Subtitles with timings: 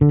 [0.00, 0.08] All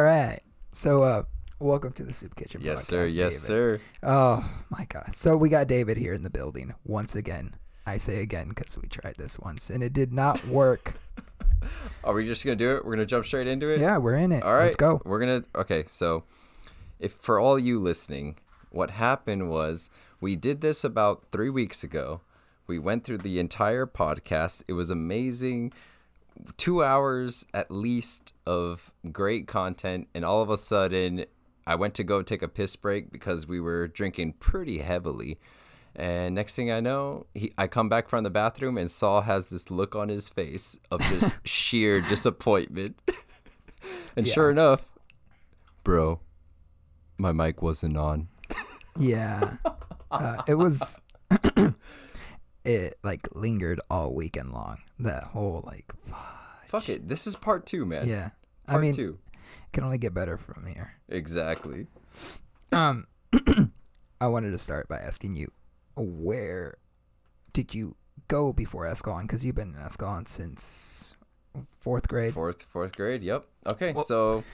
[0.00, 0.40] right.
[0.72, 1.24] So, uh,
[1.58, 2.62] welcome to the Soup Kitchen.
[2.62, 3.04] Yes, podcast, sir.
[3.04, 3.40] Yes, David.
[3.40, 3.80] sir.
[4.02, 5.14] Oh my God.
[5.14, 7.56] So we got David here in the building once again.
[7.86, 10.94] I say again because we tried this once and it did not work.
[12.04, 12.84] Are we just gonna do it?
[12.84, 13.80] We're gonna jump straight into it.
[13.80, 14.42] yeah, we're in it.
[14.42, 14.64] All right.
[14.64, 15.00] Let's go.
[15.04, 15.44] We're gonna.
[15.54, 15.84] Okay.
[15.88, 16.24] So,
[16.98, 18.36] if for all you listening,
[18.70, 19.90] what happened was
[20.20, 22.20] we did this about three weeks ago.
[22.66, 24.62] We went through the entire podcast.
[24.68, 25.72] It was amazing.
[26.56, 31.24] Two hours at least of great content, and all of a sudden,
[31.66, 35.38] I went to go take a piss break because we were drinking pretty heavily.
[35.96, 39.46] And next thing I know, he, I come back from the bathroom and Saul has
[39.46, 42.96] this look on his face of just sheer disappointment.
[44.16, 44.32] and Yeah.
[44.32, 44.88] sure enough,
[45.84, 46.20] bro,
[47.18, 48.28] my mic wasn't on.
[48.98, 49.56] Yeah.
[50.12, 51.00] Uh, it was.
[52.64, 54.78] it like lingered all weekend long.
[54.98, 55.92] That whole like.
[56.66, 57.08] Fuck it.
[57.08, 58.08] This is part two, man.
[58.08, 58.30] Yeah.
[58.66, 59.18] Part I mean, two.
[59.72, 60.94] can only get better from here.
[61.08, 61.86] Exactly.
[62.72, 63.06] Um,
[64.20, 65.52] I wanted to start by asking you,
[66.00, 66.78] where
[67.52, 67.96] did you
[68.28, 69.22] go before Escalon?
[69.22, 71.14] Because you've been in Escalon since
[71.80, 72.34] fourth grade.
[72.34, 73.22] Fourth, fourth grade.
[73.22, 73.46] Yep.
[73.66, 73.92] Okay.
[73.92, 74.44] Well- so,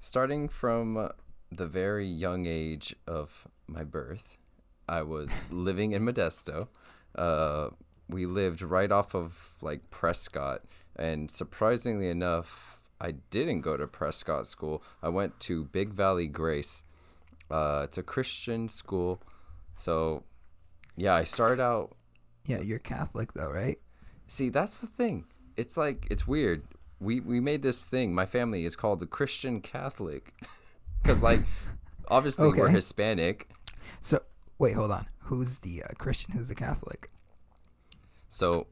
[0.00, 1.10] starting from
[1.50, 4.36] the very young age of my birth,
[4.88, 6.68] I was living in Modesto.
[7.14, 7.70] Uh,
[8.08, 10.62] we lived right off of like Prescott,
[10.96, 14.82] and surprisingly enough, I didn't go to Prescott school.
[15.02, 16.84] I went to Big Valley Grace.
[17.50, 19.22] Uh, it's a Christian school,
[19.76, 20.24] so
[20.96, 21.96] yeah, I started out
[22.46, 23.78] Yeah, you're Catholic though, right?
[24.28, 25.24] See, that's the thing.
[25.56, 26.64] It's like it's weird.
[27.00, 28.14] We we made this thing.
[28.14, 30.32] My family is called the Christian Catholic,
[31.02, 31.40] because like
[32.08, 33.48] obviously we're Hispanic.
[34.00, 34.22] So
[34.58, 35.06] wait, hold on.
[35.28, 36.32] Who's the uh, Christian?
[36.32, 37.10] Who's the Catholic?
[38.28, 38.66] So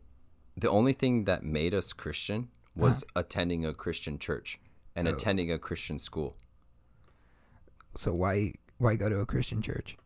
[0.57, 4.59] the only thing that made us Christian was attending a Christian church
[4.97, 5.13] and Oh.
[5.13, 6.37] attending a Christian school.
[7.97, 9.97] So why why go to a Christian church?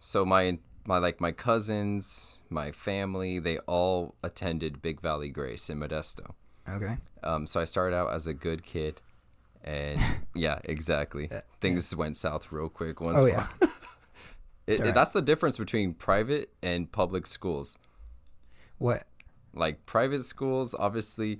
[0.00, 0.58] So my
[0.88, 6.32] my like my cousins, my family, they all attended Big Valley Grace in Modesto.
[6.66, 6.96] Okay.
[7.22, 9.02] Um, so I started out as a good kid,
[9.62, 10.00] and
[10.34, 11.28] yeah, exactly.
[11.30, 13.20] Yeah, Things went south real quick once.
[13.20, 13.46] Oh yeah.
[14.66, 14.94] It, It's alright.
[14.94, 17.78] That's the difference between private and public schools.
[18.76, 19.04] what?
[19.54, 21.38] Like private schools, obviously,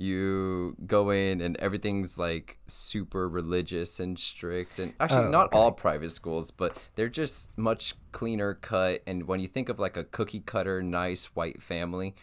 [0.00, 4.78] you go in and everything's like super religious and strict.
[4.78, 9.02] And actually, Oh, not all private schools, but they're just much cleaner cut.
[9.06, 12.14] And when you think of like a cookie cutter, nice white family,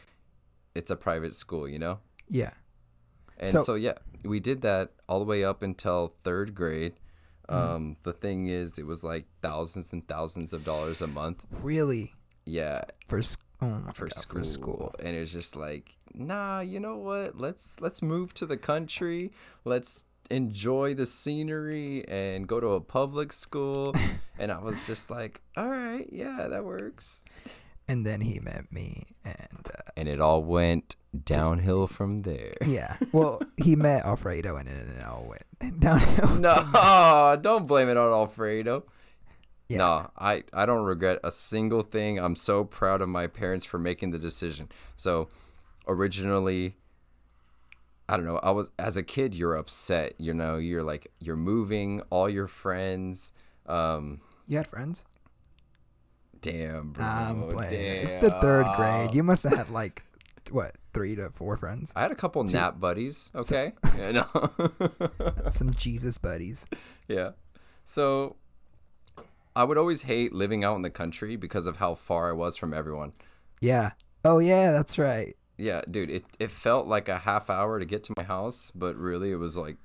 [0.75, 1.99] it's a private school, you know?
[2.29, 2.53] Yeah.
[3.37, 6.93] And So- so, yeah, we did that all the way up until third grade.
[7.49, 7.55] Mm-hmm.
[7.75, 11.45] Um, the thing is, it was like thousands and thousands of dollars a month.
[11.61, 12.13] Really?
[12.45, 14.39] Yeah, For sc- oh for God, school.
[14.39, 14.95] for school.
[14.99, 17.37] and it's just like, nah, you know what?
[17.39, 19.31] Let's let's move to the country.
[19.65, 23.95] Let's enjoy the scenery and go to a public school.
[24.39, 27.23] and I was just like, all right, yeah, that works.
[27.89, 32.55] And then he met me, and uh, And it all went downhill from there.
[32.65, 32.97] yeah.
[33.13, 36.27] Well, he met Alfredo, and it all went downhill.
[36.39, 38.83] No, don't blame it on Alfredo.
[39.69, 39.77] Yeah.
[39.79, 42.19] No, I, I don't regret a single thing.
[42.19, 44.69] I'm so proud of my parents for making the decision.
[44.95, 45.27] So,
[45.87, 46.75] originally,
[48.07, 48.37] I don't know.
[48.37, 50.13] I was as a kid, you're upset.
[50.17, 53.33] You know, you're like you're moving, all your friends.
[53.65, 55.03] Um, You had friends?
[56.41, 57.03] damn, bro.
[57.05, 57.71] I'm playing.
[57.71, 58.07] Damn.
[58.07, 59.13] It's the third grade.
[59.13, 60.03] You must have had like
[60.51, 61.91] what three to four friends?
[61.95, 63.31] I had a couple nap buddies.
[63.35, 65.49] Okay, yeah, no.
[65.49, 66.65] Some Jesus buddies.
[67.07, 67.31] Yeah.
[67.85, 68.37] So
[69.57, 72.57] I would always hate living out in the country because of how far I was
[72.57, 73.13] from everyone.
[73.59, 73.93] Yeah.
[74.23, 75.35] Oh yeah, that's right.
[75.57, 78.95] Yeah, dude, it, it felt like a half hour to get to my house, but
[78.95, 79.77] really it was like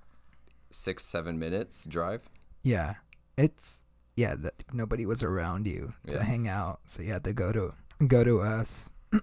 [0.71, 2.29] six, seven minutes drive.
[2.63, 2.97] Yeah.
[3.39, 3.81] It's
[4.15, 4.35] yeah.
[4.35, 6.23] That nobody was around you to Yeah.
[6.23, 7.73] hang out, so you had to go to
[8.07, 8.91] go to us.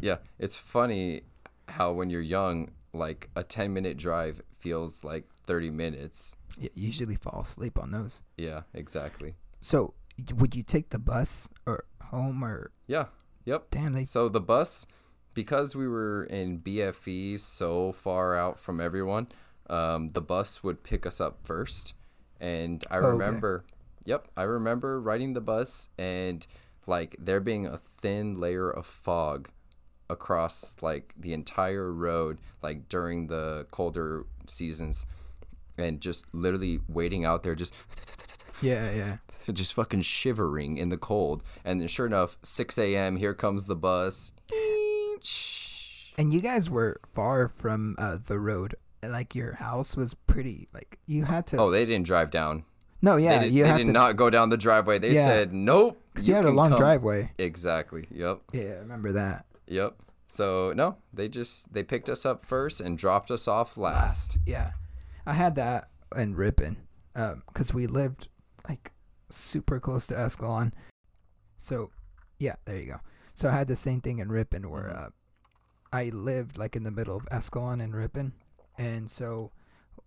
[0.00, 1.22] Yeah, it's funny
[1.68, 6.34] how when you're young, like a 10 minute drive feels like 30 minutes.
[6.58, 8.22] You usually fall asleep on those.
[8.38, 9.34] Yeah, exactly.
[9.64, 9.94] So
[10.34, 13.06] would you take the bus or home or Yeah,
[13.46, 13.68] yep.
[13.70, 14.04] damn they?
[14.04, 14.86] So the bus,
[15.32, 19.28] because we were in BFE so far out from everyone,
[19.70, 21.94] um, the bus would pick us up first.
[22.38, 23.06] And I okay.
[23.06, 23.64] remember,
[24.04, 26.46] yep, I remember riding the bus and
[26.86, 29.48] like there being a thin layer of fog
[30.10, 35.06] across like the entire road, like during the colder seasons,
[35.78, 37.72] and just literally waiting out there, just
[38.60, 39.16] Yeah, yeah.
[39.52, 41.42] Just fucking shivering in the cold.
[41.64, 43.16] And then sure enough, 6 a.m.
[43.16, 44.32] Here comes the bus.
[46.16, 48.74] And you guys were far from uh, the road.
[49.02, 50.68] Like your house was pretty.
[50.72, 51.58] Like you had to.
[51.58, 52.64] Oh, they didn't drive down.
[53.02, 53.92] no, yeah, they did, you they did to.
[53.92, 54.98] not go down the driveway.
[54.98, 55.26] They Yeah.
[55.26, 56.00] said nope.
[56.12, 57.32] Because you, had a long come." driveway.
[57.38, 58.06] Exactly.
[58.10, 58.40] Yep.
[58.52, 59.44] Yeah, I remember that.
[59.66, 59.96] Yep.
[60.28, 64.38] So no, they just they picked us up first and dropped us off last.
[64.46, 64.70] Yeah,
[65.26, 66.76] I had that in Ripon,
[67.14, 68.28] because we lived
[68.68, 68.92] like
[69.34, 70.72] super close to Escalon.
[71.58, 71.90] So,
[72.38, 73.00] yeah, there you go.
[73.34, 75.06] So I had the same thing in Ripon where Mhm.
[75.06, 75.10] uh,
[75.92, 78.32] I lived like in the middle of Escalon and Ripon,
[78.76, 79.52] and so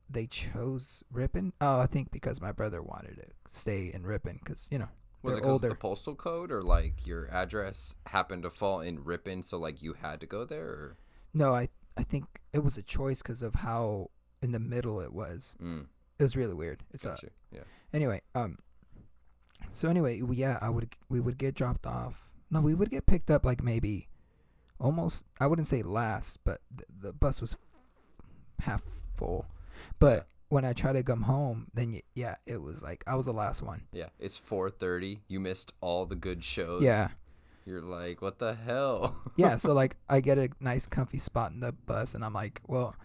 [0.09, 1.53] they chose Ripon.
[1.61, 4.89] Oh, I think because my brother wanted to stay in Ripon because you know
[5.23, 9.43] Was it because the postal code or like your address happened to fall in Ripon,
[9.43, 10.67] so like you had to go there?
[10.67, 10.97] Or?
[11.33, 15.11] no, I I think it was a choice because of how in the middle it
[15.13, 15.55] was.
[15.61, 15.87] Mm,
[16.19, 16.83] It was really weird.
[16.91, 17.29] It's a gotcha.
[17.51, 17.63] Yeah.
[17.93, 18.57] anyway um
[19.71, 23.29] so anyway yeah i would we would get dropped off no we would get picked
[23.29, 24.07] up like maybe
[24.79, 27.57] almost i wouldn't say last but the, the bus was
[28.61, 28.81] half
[29.15, 29.45] full
[29.99, 33.25] but when i tried to come home then y- yeah it was like i was
[33.25, 34.07] the last one Yeah.
[34.19, 35.19] It's 4:30.
[35.27, 36.81] You missed all the good shows.
[36.83, 37.07] yeah
[37.65, 39.15] You're like, what the hell?
[39.35, 42.61] yeah so like i get a nice comfy spot in the bus and i'm like
[42.67, 42.95] well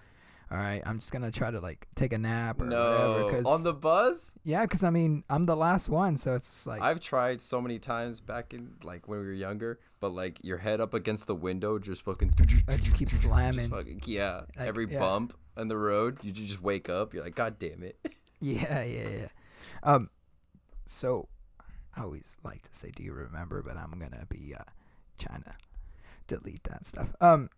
[0.52, 3.25] all right i'm just gonna try to like take a nap or no.
[3.31, 4.37] whatever On the bus?
[4.44, 7.60] yeah because i mean i'm the last one so it's just like I've tried so
[7.60, 11.26] many times back in like when we were younger, but like your head up against
[11.26, 12.32] the window, just fucking.
[12.69, 14.43] i just keep slamming fucking, yeah.
[14.56, 14.99] Like, Every yeah.
[14.99, 17.14] bump on the road, you just wake up.
[17.14, 17.96] You're like, God damn it.
[18.44, 19.28] Yeah, yeah, yeah.
[19.84, 20.10] Um,
[20.84, 21.28] so
[21.96, 24.64] I always like to say, "Do you remember?" But I'm gonna be uh,
[25.16, 25.54] trying to
[26.26, 27.14] delete that stuff.
[27.20, 27.50] Um,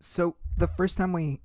[0.00, 1.40] so the first time we,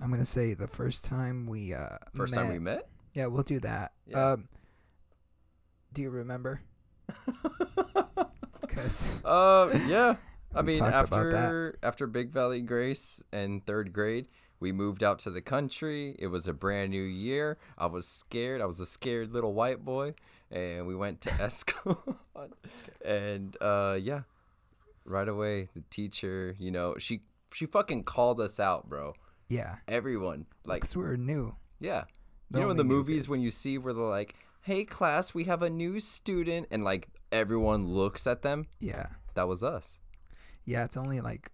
[0.00, 2.88] I'm gonna say the first time we uh First time we met.
[3.14, 3.92] yeah, we'll do that.
[4.06, 4.32] Yeah.
[4.32, 4.48] Um,
[5.92, 6.60] do you remember?
[8.60, 10.16] Because Uh, yeah.
[10.54, 14.28] I We mean, talked about after after Big Valley Grace and third grade,
[14.60, 16.16] we moved out to the country.
[16.18, 17.58] It was a brand new year.
[17.76, 18.60] I was scared.
[18.60, 20.14] I was a scared little white boy,
[20.50, 22.16] and we went to Esco.
[23.04, 24.22] and uh, yeah,
[25.08, 27.22] right away the teacher, you know, she
[27.52, 29.14] she fucking called us out, bro.
[29.48, 31.54] yeah, Everyone, like, because we were new.
[31.80, 32.04] yeah.
[32.50, 33.28] The you know in the movies kids.
[33.28, 37.08] when you see where they're like, "Hey class, we have a new student," and like
[37.30, 38.66] everyone looks at them.
[38.80, 40.00] Yeah, That was us.
[40.64, 40.84] yeah.
[40.84, 41.50] It's only like.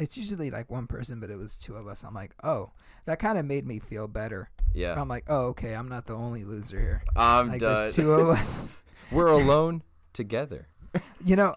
[0.00, 2.02] It's usually like one person, but it was two of us.
[2.02, 2.72] I'm like, oh,
[3.06, 4.50] that kind of made me feel better.
[4.74, 5.00] Yeah.
[5.00, 7.02] I'm like, oh, okay, I'm not the only loser here.
[7.14, 7.76] I'm Like, done.
[7.76, 8.68] there's two of us.
[9.12, 9.82] We're alone
[10.12, 10.66] together.
[11.24, 11.54] you know,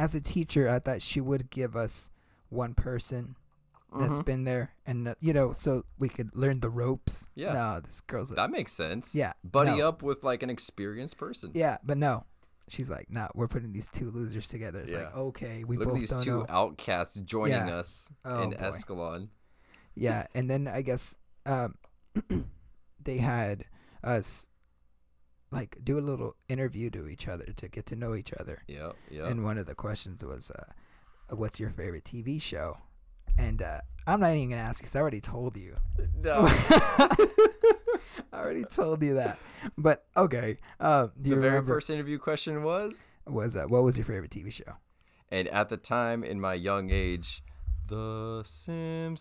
[0.00, 2.10] as a teacher, I thought she would give us
[2.48, 3.36] one person
[3.98, 4.24] that's Mhm.
[4.24, 7.28] been there, and uh, you know, so we could learn the ropes.
[7.34, 7.52] Yeah.
[7.52, 8.30] No, this girl's.
[8.30, 9.14] A, That makes sense.
[9.14, 9.88] Yeah, Buddy no.
[9.88, 11.50] up with like an experienced person.
[11.54, 12.24] yeah, but no,
[12.68, 14.78] she's like, no, we're putting these two losers together.
[14.80, 16.46] It's like, okay, we Look at both these don't two know.
[16.48, 17.76] outcasts joining Yeah.
[17.78, 18.56] us Oh, in boy.
[18.58, 19.28] Escalon.
[19.96, 21.74] Yeah, and then I guess um,
[23.02, 23.64] they had
[24.04, 24.46] us
[25.50, 28.62] like do a little interview to each other to get to know each other.
[28.68, 28.96] Yep.
[29.10, 29.26] Yep.
[29.28, 30.64] And one of the questions was, uh,
[31.34, 32.78] "What's your favorite TV show?"
[33.38, 35.74] And uh, I'm not even gonna ask because I already told you.
[36.22, 36.46] no.
[38.32, 39.38] I already told you that.
[39.76, 41.74] But okay, uh, do you the very remember?
[41.74, 44.76] first interview question was, was uh, what was your favorite TV show?
[45.32, 47.42] and at the time in my young age,
[47.90, 49.18] The Simpsons.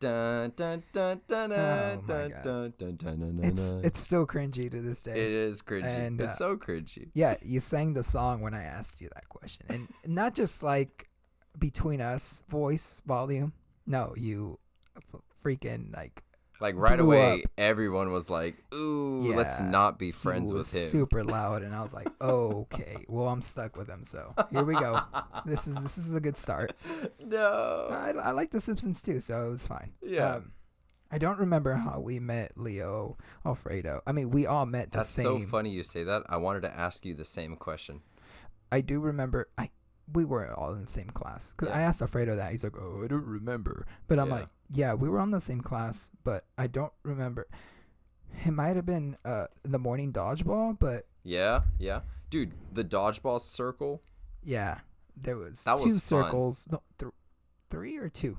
[0.00, 1.60] Dun, dun, dun, dun, Oh dun,
[1.96, 2.42] my dun, God.
[2.42, 3.84] dun, dun, dun, dun, dun, It's dun.
[3.84, 5.12] it's still cringy to this day.
[5.12, 5.84] It is cringy.
[5.84, 7.10] And, it's uh, so cringy.
[7.14, 11.08] Yeah, you sang the song when I asked you that question, and not just like
[11.56, 13.52] between us, voice volume.
[13.86, 14.58] No, you
[14.96, 16.20] f- freaking like
[16.64, 17.50] Like right blew away, up.
[17.58, 21.92] everyone was like, "Ooh, let's not be friends with him." super loud, and I was
[21.92, 24.02] like, oh, okay, well I'm stuck with him.
[24.02, 24.98] So here we go.
[25.44, 26.72] This is this is a good start.
[27.20, 27.88] no.
[27.90, 29.92] I, I like The Simpsons too, so it was fine.
[30.00, 30.36] Yeah.
[30.36, 30.52] Um,
[31.10, 34.00] I don't remember how we met Leo Alfredo.
[34.06, 35.26] I mean, we all met the That's same.
[35.32, 36.22] That's so funny you say that.
[36.30, 38.00] I wanted to ask you the same question.
[38.72, 39.50] I do remember.
[39.58, 39.68] I
[40.12, 42.52] we were all in the same class because I asked Alfredo that.
[42.52, 44.34] He's like, "Oh, I don't remember," but I'm Yeah.
[44.36, 47.46] like, "Yeah, we were on the same class, but I don't remember."
[48.44, 52.52] It might have been uh, the morning dodgeball, but Yeah, yeah, dude.
[52.72, 54.02] The dodgeball circle.
[54.42, 54.80] yeah,
[55.16, 56.66] there was That two was circles.
[56.70, 57.12] No, th-
[57.70, 58.36] three or two.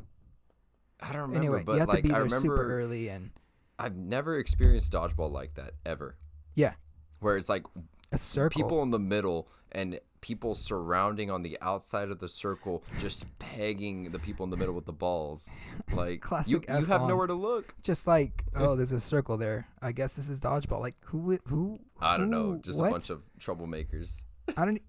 [1.02, 3.08] I don't remember, anyway, but you have like to be I there super remember, early,
[3.10, 3.32] and
[3.80, 6.18] I've never experienced dodgeball like that ever.
[6.56, 6.74] yeah,
[7.22, 7.66] Where it's like
[8.12, 8.62] a circle.
[8.62, 14.10] people in the middle and people surrounding on the outside of the circle, just pegging
[14.12, 15.52] the people in the middle with the balls.
[15.94, 17.76] Like Classic you, you have nowhere to look.
[17.84, 19.68] Just like, oh, there's a circle there.
[19.84, 20.82] I guess this is dodgeball.
[20.82, 21.38] Like, who?
[21.46, 21.80] Who?
[22.02, 22.88] I don't know, just what?
[22.88, 24.24] a bunch of troublemakers,
[24.58, 24.82] I don't.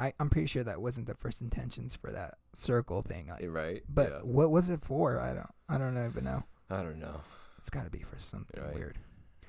[0.00, 3.28] I, I'm pretty sure that wasn't the first intentions for that circle thing.
[3.28, 3.82] Like, right?
[3.88, 4.18] but yeah.
[4.22, 5.20] what was it for?
[5.20, 5.50] I don't.
[5.68, 6.42] I don't even know.
[6.68, 7.20] I don't know.
[7.58, 8.74] It's got to be for something Right.
[8.74, 8.98] weird.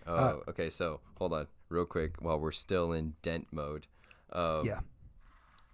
[0.05, 0.69] Oh, Uh, okay.
[0.69, 3.87] So hold on, real quick, while we're still in dent mode.
[4.33, 4.79] Um, yeah.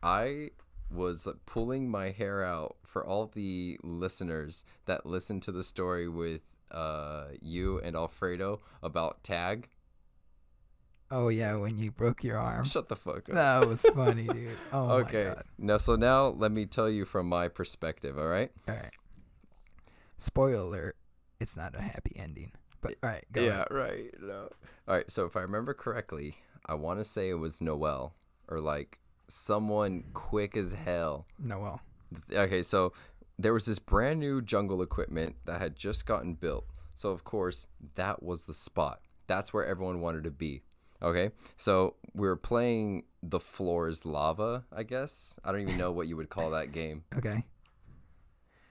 [0.01, 0.51] I
[0.89, 6.41] was pulling my hair out for all the listeners that listened to the story with
[6.71, 9.69] uh, you and Alfredo about tag.
[11.09, 12.65] Oh yeah, when you broke your arm.
[12.65, 13.35] Shut the fuck up.
[13.35, 14.57] That was funny, dude.
[14.73, 15.23] Oh okay.
[15.23, 15.43] my god.
[15.57, 18.17] No, so now let me tell you from my perspective.
[18.17, 18.51] All right.
[18.67, 18.91] All right.
[20.17, 20.97] Spoiler alert.
[21.39, 22.51] It's not a happy ending.
[22.81, 23.65] But all right, go yeah.
[23.71, 24.13] Right.
[24.21, 24.49] No.
[24.87, 25.09] All right.
[25.09, 26.35] So if I remember correctly,
[26.65, 28.13] I want to say it was Noel
[28.49, 31.81] or like someone quick as hell Noel.
[32.31, 32.93] Okay, so
[33.37, 36.65] there was this brand new jungle equipment that had just gotten built.
[36.93, 39.01] So of course, that was the spot.
[39.27, 40.63] That's where everyone wanted to be.
[41.01, 41.31] Okay?
[41.57, 45.37] So we were playing the floor is lava, I guess.
[45.43, 47.03] I don't even know what you would call that game.
[47.17, 47.43] Okay.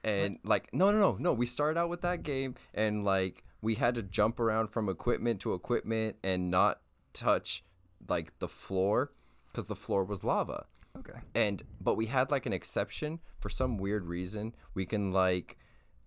[0.04, 3.74] And like no no no no, we started out with that game and like we
[3.74, 6.80] had to jump around from equipment to equipment and not
[7.12, 7.64] touch
[8.08, 9.10] like the floor
[9.56, 10.66] cuz the floor was lava.
[11.00, 11.20] Okay.
[11.34, 13.20] and but we had like an exception.
[13.42, 15.56] For some weird reason we can like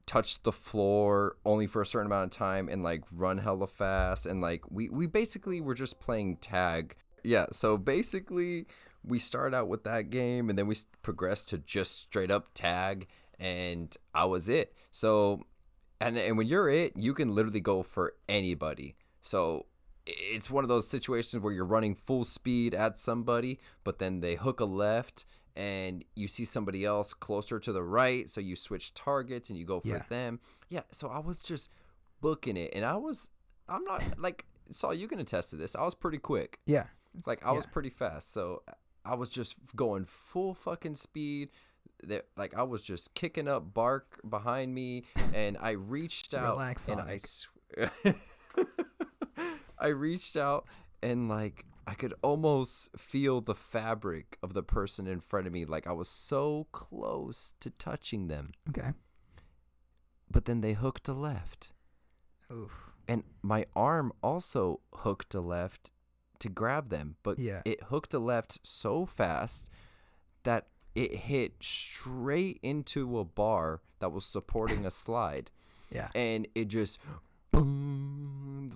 [0.07, 4.25] touch the floor only for a certain amount of time and like run hella fast
[4.25, 6.95] and like we we basically were just playing tag.
[7.23, 8.65] Yeah so basically
[9.11, 12.45] we start out with that game and then we s- progressed to just straight up
[12.53, 13.07] tag
[13.39, 14.73] and i was it.
[14.91, 15.43] So
[16.01, 18.95] and and when you're it you can literally go for anybody.
[19.21, 19.65] So
[20.11, 24.35] it's one of those situations where you're running full speed at somebody, but then they
[24.35, 25.25] hook a left
[25.55, 29.65] and you see somebody else closer to the right, so you switch targets and you
[29.65, 30.03] go for Yeah.
[30.09, 30.39] them.
[30.69, 31.69] Yeah, so I was just
[32.21, 33.31] booking it and I was
[33.67, 35.75] I'm not like Saul, you can attest to this.
[35.75, 36.59] I was pretty quick.
[36.65, 36.85] Yeah.
[37.25, 38.31] Like I was pretty fast.
[38.33, 38.63] So
[39.05, 41.49] I was just going full fucking speed.
[42.03, 46.87] That like I was just kicking up bark behind me and I reached out Relax,
[46.87, 47.49] and I sw-
[49.79, 50.65] I reached out
[51.01, 55.65] and like I could almost feel the fabric of the person in front of me
[55.65, 58.51] like I was so close to touching them.
[58.69, 58.91] Okay.
[60.29, 61.71] But then they hooked a left.
[62.51, 62.91] Oof.
[63.07, 65.91] And my arm also hooked a left
[66.39, 67.61] to grab them, but Yeah.
[67.65, 69.67] it hooked a left so fast
[70.43, 75.49] that it hit straight into a bar that was supporting a slide.
[75.89, 76.09] Yeah.
[76.13, 76.99] And it just
[77.51, 77.98] boom,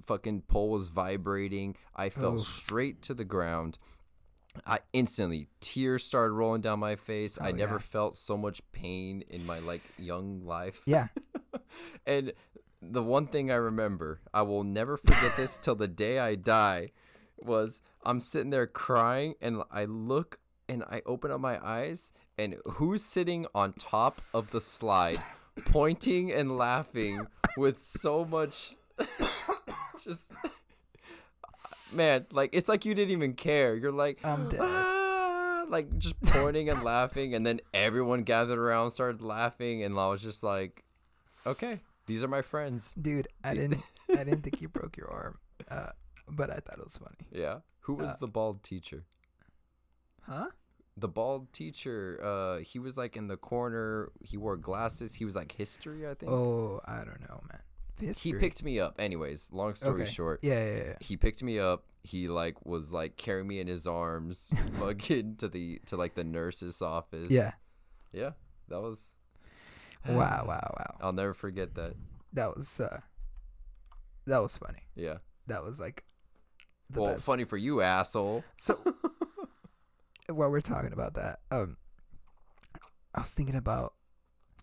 [0.06, 1.76] fucking pole was vibrating.
[1.96, 2.42] I fell Oof.
[2.42, 3.78] straight to the ground.
[4.68, 7.40] I instantly tears started rolling down my face.
[7.42, 7.80] I Oh, never yeah.
[7.80, 10.82] felt so much pain in my like young life.
[10.86, 11.08] Yeah.
[12.06, 12.34] And
[12.82, 16.92] the one thing I remember, I will never forget this till the day I die,
[17.40, 20.38] was I'm sitting there crying and I look
[20.70, 25.20] and I open up my eyes and who's sitting on top of the slide,
[25.66, 27.26] pointing and laughing
[27.58, 28.76] with so much
[30.04, 30.34] just
[31.92, 33.76] man, like it's like you didn't even care.
[33.76, 34.60] You're like I'm dead.
[34.64, 40.08] "Ah," like just pointing and laughing and then everyone gathered around started laughing and I
[40.08, 40.84] was just like
[41.46, 42.94] okay, these are my friends.
[42.96, 45.38] Dude, I didn't I didn't think you broke your arm.
[45.70, 45.90] Uh,
[46.30, 47.28] but I thought it was funny.
[47.32, 47.60] Yeah.
[47.82, 49.04] Who was Uh, the bald teacher?
[50.22, 50.48] Huh?
[50.96, 54.12] The bald teacher, uh, he was like in the corner.
[54.22, 55.16] He wore glasses.
[55.16, 56.32] He was like history, I think.
[56.32, 57.63] Oh, I don't know, man.
[58.00, 58.96] He picked me up.
[59.00, 60.12] Anyways, long story okay.
[60.12, 60.96] short, Yeah, yeah, yeah.
[61.00, 61.84] he picked me up.
[62.04, 66.24] He like was like carrying me in his arms, fucking to the to like the
[66.24, 67.32] nurse's office.
[67.32, 67.52] Yeah.
[68.12, 68.32] Yeah.
[68.70, 69.16] That was.
[70.08, 70.98] Wow, wow, wow.
[71.00, 71.94] I'll never forget that.
[72.34, 73.00] That was uh
[74.26, 74.84] that was funny.
[74.96, 75.18] Yeah.
[75.48, 76.04] That was like
[76.90, 77.26] the well, best.
[77.26, 78.44] funny for you, asshole.
[78.58, 78.78] So
[80.30, 81.78] while we're talking about that, um
[83.16, 83.94] I was thinking about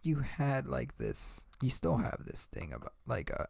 [0.03, 3.47] you had like this you still have this thing about like uh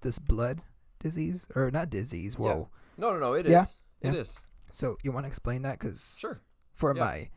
[0.00, 0.62] this blood
[0.98, 2.40] disease or not disease, Yeah.
[2.54, 2.68] whoa.
[2.96, 3.34] No, no, no.
[3.34, 3.76] It Yeah, is.
[4.00, 4.20] It yeah.
[4.20, 4.40] is.
[4.72, 6.40] So you want to explain that cuz Sure.
[6.74, 7.04] for Yeah.
[7.04, 7.30] my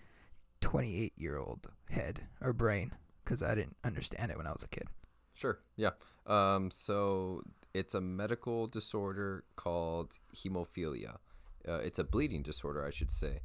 [0.61, 2.93] 28-year-old head or brain
[3.25, 4.87] cuz I didn't understand it when I was a kid.
[5.33, 5.59] Sure.
[5.75, 5.91] Yeah.
[6.25, 7.41] Um, so
[7.73, 11.17] it's a medical disorder called hemophilia.
[11.67, 13.41] Uh, it's a bleeding disorder, I should say.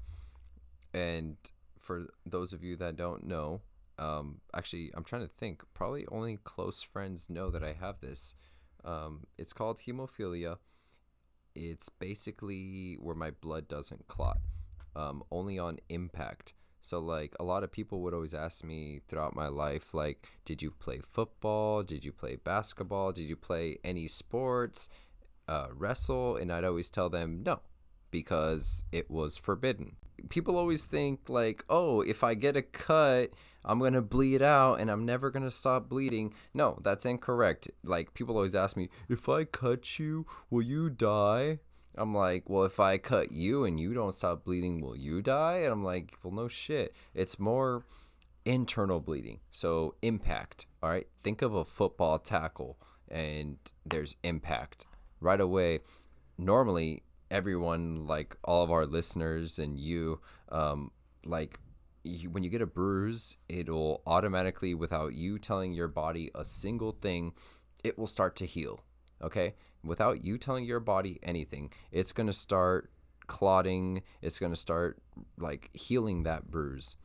[0.92, 1.36] And
[1.78, 3.62] for those of you that don't know,
[3.98, 5.62] um, actually, I'm trying to think.
[5.74, 8.34] Probably only close friends know that I have this.
[8.84, 10.58] Um, it's called hemophilia.
[11.54, 14.38] It's basically where my blood doesn't clot.
[14.98, 16.52] um, only on impact.
[16.82, 20.62] So like a lot of people would always ask me throughout my life, like, did
[20.62, 21.82] you play football?
[21.82, 23.12] Did you play basketball?
[23.12, 24.88] Did you play any sports?
[25.46, 26.36] Uh, wrestle?
[26.36, 27.60] And I'd always tell them no,
[28.10, 29.96] because it was forbidden.
[30.28, 33.30] People always think like, oh, if I get a cut,
[33.64, 36.32] I'm gonna bleed out and I'm never gonna stop bleeding.
[36.54, 37.70] No, that's incorrect.
[37.84, 41.60] Like people always ask me, if I cut you, will you die?
[41.94, 45.56] I'm like, well, if I cut you and you don't stop bleeding, will you die?
[45.58, 46.94] And I'm like, well, no shit.
[47.12, 47.84] It's more
[48.44, 49.40] internal bleeding.
[49.50, 50.66] So impact.
[50.82, 51.08] All right.
[51.24, 52.78] Think of a football tackle
[53.10, 54.86] and there's impact
[55.20, 55.80] right away.
[56.38, 60.20] Normally, everyone, like all of our listeners and you,
[60.50, 60.90] um,
[61.24, 61.60] like
[62.04, 66.92] you, when you get a bruise, it'll automatically, without you telling your body a single
[66.92, 67.32] thing,
[67.84, 68.84] it will start to heal.
[69.20, 72.90] Okay without you telling your body anything, it's going to start
[73.26, 74.02] clotting.
[74.22, 74.98] It's going to start
[75.38, 76.96] like healing that bruise.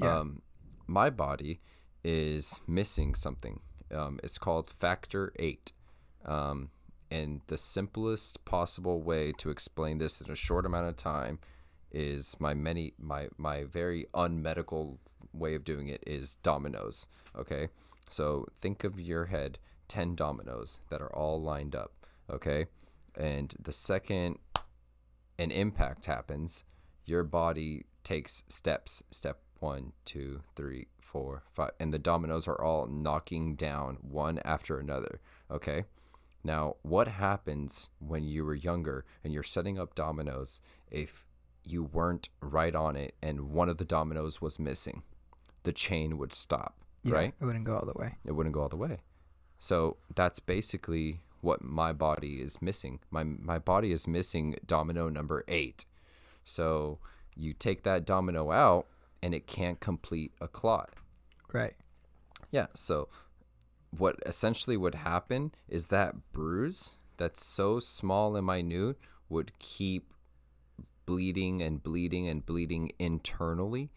[0.00, 0.18] Yeah.
[0.18, 0.42] Um,
[0.86, 1.60] my body
[2.02, 3.60] is missing something.
[3.94, 5.72] Um, it's called factor eight.
[6.24, 6.70] Um,
[7.10, 11.38] and the simplest possible way to explain this in a short amount of time
[11.92, 14.98] is my many my my very unmedical
[15.32, 17.08] way of doing it is dominoes.
[17.36, 17.68] Okay,
[18.08, 21.92] so think of your head ten dominoes that are all lined up
[22.30, 22.66] okay?
[23.16, 24.38] And the second
[25.38, 26.64] an impact happens,
[27.04, 29.02] your body takes steps.
[29.10, 34.78] Step one, two, three, four, five, and the dominoes are all knocking down one after
[34.78, 35.84] another, okay?
[36.42, 41.26] Now, what happens when you were younger and you're setting up dominoes if
[41.64, 45.02] you weren't right on it and one of the dominoes was missing?
[45.62, 47.34] The chain would stop, yeah, right?
[47.38, 48.16] It wouldn't go all the way.
[48.24, 49.00] It wouldn't go all the way.
[49.58, 53.00] So that's basically what my body is missing.
[53.10, 55.84] My my body is missing domino number 8.
[56.44, 56.98] So
[57.36, 58.86] you take that domino out
[59.22, 60.94] and it can't complete a clot.
[61.52, 61.74] Right.
[62.50, 63.08] Yeah, so
[63.96, 68.96] what essentially would happen is that bruise that's so small and minute
[69.28, 70.14] would keep
[71.06, 73.90] bleeding and bleeding and bleeding internally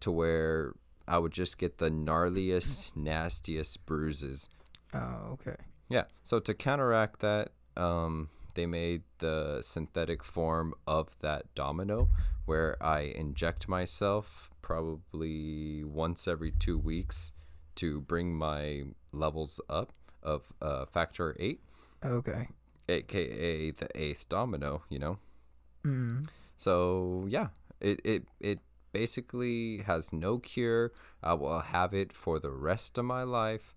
[0.00, 0.74] to where
[1.08, 4.48] I would just get the gnarliest, nastiest bruises.
[4.94, 5.56] Oh, okay.
[5.88, 6.04] Yeah.
[6.22, 12.08] So to counteract that, um, they made the synthetic form of that domino
[12.44, 17.32] where I inject myself probably once every two weeks
[17.76, 21.60] to bring my levels up of uh, factor eight.
[22.04, 22.48] Okay.
[22.88, 25.18] AKA the eighth domino, you know?
[25.84, 26.26] Mm.
[26.56, 27.48] So, yeah,
[27.80, 28.58] it, it, it
[28.92, 30.92] basically has no cure.
[31.22, 33.74] I will have it for the rest of my life.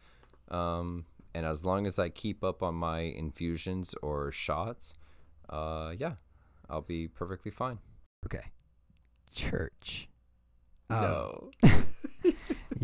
[0.49, 4.95] Um, and as long as I keep up on my infusions or shots,
[5.49, 6.13] uh, yeah,
[6.69, 7.79] I'll be perfectly fine.
[8.25, 8.51] Okay.
[9.33, 10.09] Church.
[10.89, 11.51] No.
[11.63, 11.85] Um,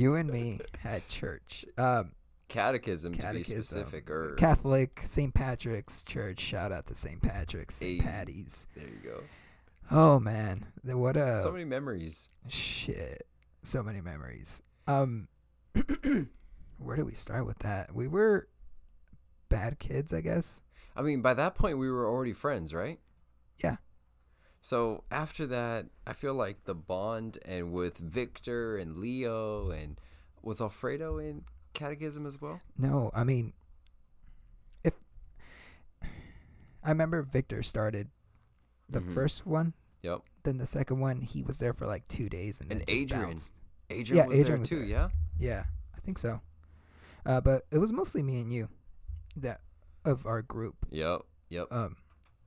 [0.01, 1.65] you and me had church.
[1.77, 2.13] Um,
[2.47, 5.33] catechism, catechism, to be specific, or Catholic St.
[5.33, 6.39] Patrick's Church.
[6.39, 7.21] Shout out to St.
[7.21, 8.03] Patrick's, St.
[8.03, 8.67] Patty's.
[8.75, 9.21] There you go.
[9.91, 12.29] Oh man, what a so many memories.
[12.47, 13.27] Shit,
[13.61, 14.63] so many memories.
[14.87, 15.27] Um,
[16.77, 17.93] where do we start with that?
[17.93, 18.47] We were
[19.49, 20.63] bad kids, I guess.
[20.95, 22.99] I mean, by that point, we were already friends, right?
[23.63, 23.77] Yeah.
[24.61, 29.99] So after that, I feel like the bond and with Victor and Leo and
[30.43, 31.43] was Alfredo in
[31.73, 32.61] Catechism as well?
[32.77, 33.53] No, I mean,
[34.83, 34.93] if
[36.83, 38.09] I remember Victor started
[38.89, 39.13] the mm-hmm.
[39.13, 39.73] first one.
[40.03, 40.21] Yep.
[40.43, 43.25] Then the second one, he was there for like two days, and, and then Adrian.
[43.25, 43.53] Bounced.
[43.89, 44.79] Adrian yeah, was Adrian there was too.
[44.79, 44.85] There.
[44.85, 45.09] Yeah.
[45.39, 45.63] Yeah,
[45.95, 46.41] I think so.
[47.25, 48.67] Uh, but it was mostly me and you
[49.37, 49.61] that
[50.05, 50.75] of our group.
[50.89, 51.21] Yep.
[51.49, 51.67] Yep.
[51.71, 51.97] Um,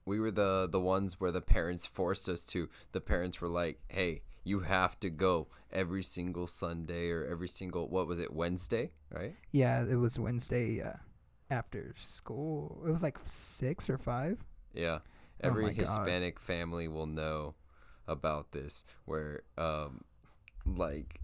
[0.05, 2.69] we were the the ones where the parents forced us to.
[2.91, 7.89] The parents were like, "Hey, you have to go every single Sunday or every single
[7.89, 10.97] what was it Wednesday, right?" Yeah, it was Wednesday uh,
[11.49, 12.83] after school.
[12.87, 14.43] It was like six or five.
[14.73, 16.43] Yeah, oh every oh Hispanic God.
[16.43, 17.55] family will know
[18.07, 18.83] about this.
[19.05, 20.01] Where, um,
[20.65, 21.19] like,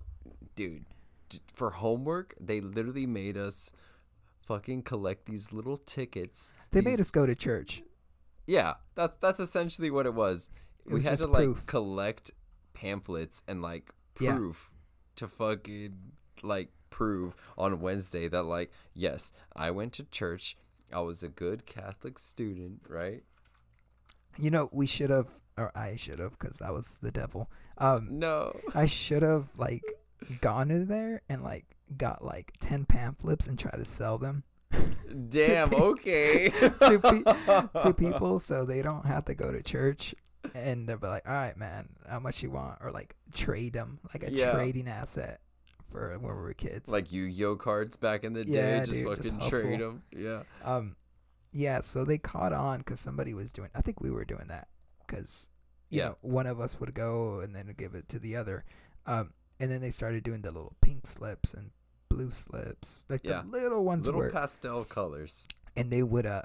[0.56, 0.86] dude,
[1.54, 3.72] for homework, they literally made us
[4.48, 6.52] fucking collect these little tickets.
[6.72, 6.86] They these...
[6.86, 7.84] made us go to church.
[8.52, 10.52] Yeah, that's that's essentially what it was.
[10.86, 11.60] It we was had to proof.
[11.60, 12.32] like collect
[12.74, 14.80] pamphlets and like proof yeah.
[15.16, 15.98] to fucking
[16.44, 20.58] like prove on Wednesday that like yes, I went to church.
[20.92, 23.24] I was a good Catholic student, right?
[24.38, 27.50] You know, we should have, or I should have, because I was the devil.
[27.78, 29.84] Um, no, I should have like
[30.42, 34.44] gone in there and like got like 10 pamphlets and try to sell them.
[35.30, 36.50] Damn, to pe- okay.
[36.50, 40.16] to, pe- to people so they don't have to go to church.
[40.56, 44.00] and they'll be like, "All right, man, how much you want?" Or like trade them,
[44.14, 44.54] like a Yeah.
[44.54, 45.40] trading asset
[45.90, 46.92] for when we were kids.
[46.92, 50.04] Like Yu-Gi-Oh cards back in the day, Yeah, just dude, just fucking trade them.
[50.16, 50.44] Yeah.
[50.64, 50.96] um,
[51.52, 51.82] yeah.
[51.82, 53.70] So they caught on because somebody was doing.
[53.76, 54.68] I think we were doing that
[55.06, 55.50] because
[55.90, 56.06] you Yeah.
[56.10, 58.64] know one of us would go and then give it to the other,
[59.06, 61.72] um, and then they started doing the little pink slips and
[62.14, 63.42] blue slips, like Yeah.
[63.44, 65.48] the little ones Little where, pastel colors.
[65.76, 66.44] and they would uh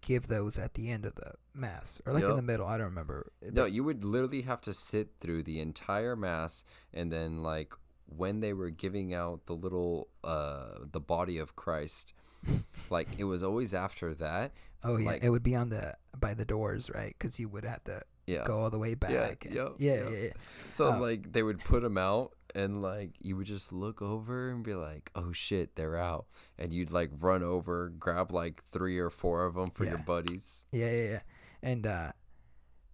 [0.00, 2.66] give those at the end of the mass or like in the middle.
[2.66, 3.30] I don't remember.
[3.42, 7.72] No, you would literally have to sit through the entire mass and then like
[8.06, 12.12] when they were giving out the little uh the body of Christ,
[12.90, 14.52] like it was always after that.
[14.82, 17.14] Oh yeah, like- it would be on the by the doors, right?
[17.18, 18.44] Because you would have to Yeah.
[18.46, 19.44] go all the way back.
[19.44, 20.10] and- yup, yeah, yup.
[20.12, 20.32] yeah, yeah.
[20.72, 24.50] So Uh, like they would put them out and like you would just look over
[24.50, 26.26] and be like, "Oh shit, they're out."
[26.58, 30.66] And you'd like run over, grab like 3 or 4 of them for your buddies.
[30.72, 31.20] Yeah, yeah, yeah.
[31.62, 32.12] And uh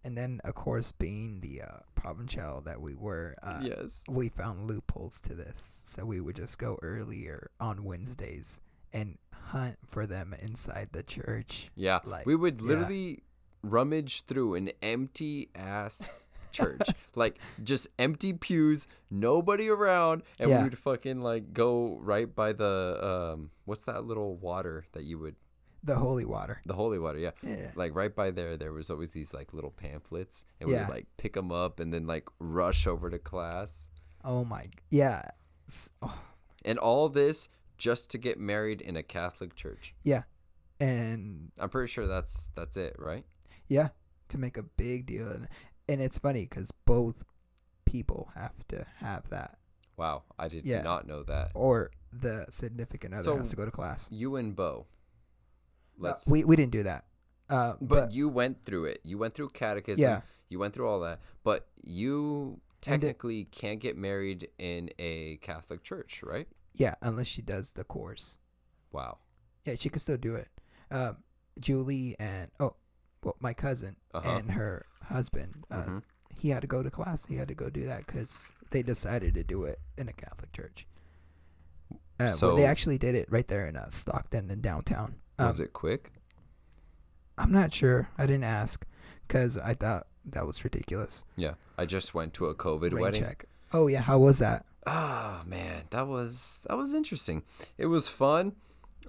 [0.03, 4.03] and then of course being the uh provincial that we were, uh yes.
[4.09, 5.83] we found loopholes to this.
[5.85, 8.61] So we would just go earlier on Wednesdays
[8.93, 11.67] and hunt for them inside the church.
[11.77, 12.01] Yeah.
[12.05, 12.67] like, we would yeah.
[12.67, 13.23] literally
[13.63, 16.11] rummage through an empty ass
[16.53, 16.81] church.
[17.15, 20.59] like just empty pews, nobody around, and Yeah.
[20.59, 22.99] we would fucking like go right by the
[23.35, 25.37] um what's that little water that you would
[25.83, 26.61] The holy water.
[26.67, 27.31] the holy water, yeah.
[27.43, 27.71] Yeah.
[27.75, 30.87] Like right by there there was always these like little pamphlets and we Yeah.
[30.87, 33.89] would like pick them up and then like rush over to class.
[34.25, 35.31] Oh my yeah.
[36.03, 36.21] Oh,
[36.65, 39.95] And all this just to get married in a Catholic church.
[40.05, 40.25] yeah.
[40.79, 43.25] And I'm pretty sure that's that's it, right?
[43.69, 43.89] Yeah,
[44.31, 45.47] to make a big deal, and,
[45.91, 47.25] and it's funny because both
[47.85, 49.59] people have to have that,
[49.97, 50.83] Wow, I did Yeah.
[50.83, 51.51] not know that.
[51.55, 54.09] or the significant other So, has to go to class.
[54.11, 54.87] You and Bo.
[55.99, 57.05] Let's we we didn't do that,
[57.51, 59.01] uh, but, but, you went through it.
[59.05, 60.03] You went through catechism.
[60.03, 61.21] yeah, You went through all that.
[61.45, 66.49] But you technically can't get married in a Catholic church, right?
[66.75, 68.39] yeah, unless she does the course.
[68.93, 69.19] Wow.
[69.67, 70.49] Yeah, she could still do it.
[70.91, 71.19] Um,
[71.59, 72.77] Julie and oh,
[73.23, 74.27] well, my cousin Uh-huh.
[74.39, 76.03] and her husband, uh, Mhm.
[76.39, 77.27] he had to go to class.
[77.27, 80.53] He had to go do that because they decided to do it in a Catholic
[80.53, 80.87] church.
[81.93, 85.17] Uh, well, So- they actually did it right there in uh, Stockton, in downtown.
[85.39, 86.13] Um, Was it quick?
[87.39, 88.09] I'm not sure.
[88.19, 88.85] I didn't ask
[89.27, 91.25] because I thought that was ridiculous.
[91.37, 91.55] Yeah.
[91.79, 93.23] I just went to a COVID Rain wedding.
[93.23, 93.47] check.
[93.73, 94.67] Oh yeah, how was that?
[94.87, 97.43] Oh man, that was that was interesting.
[97.79, 98.57] It was fun.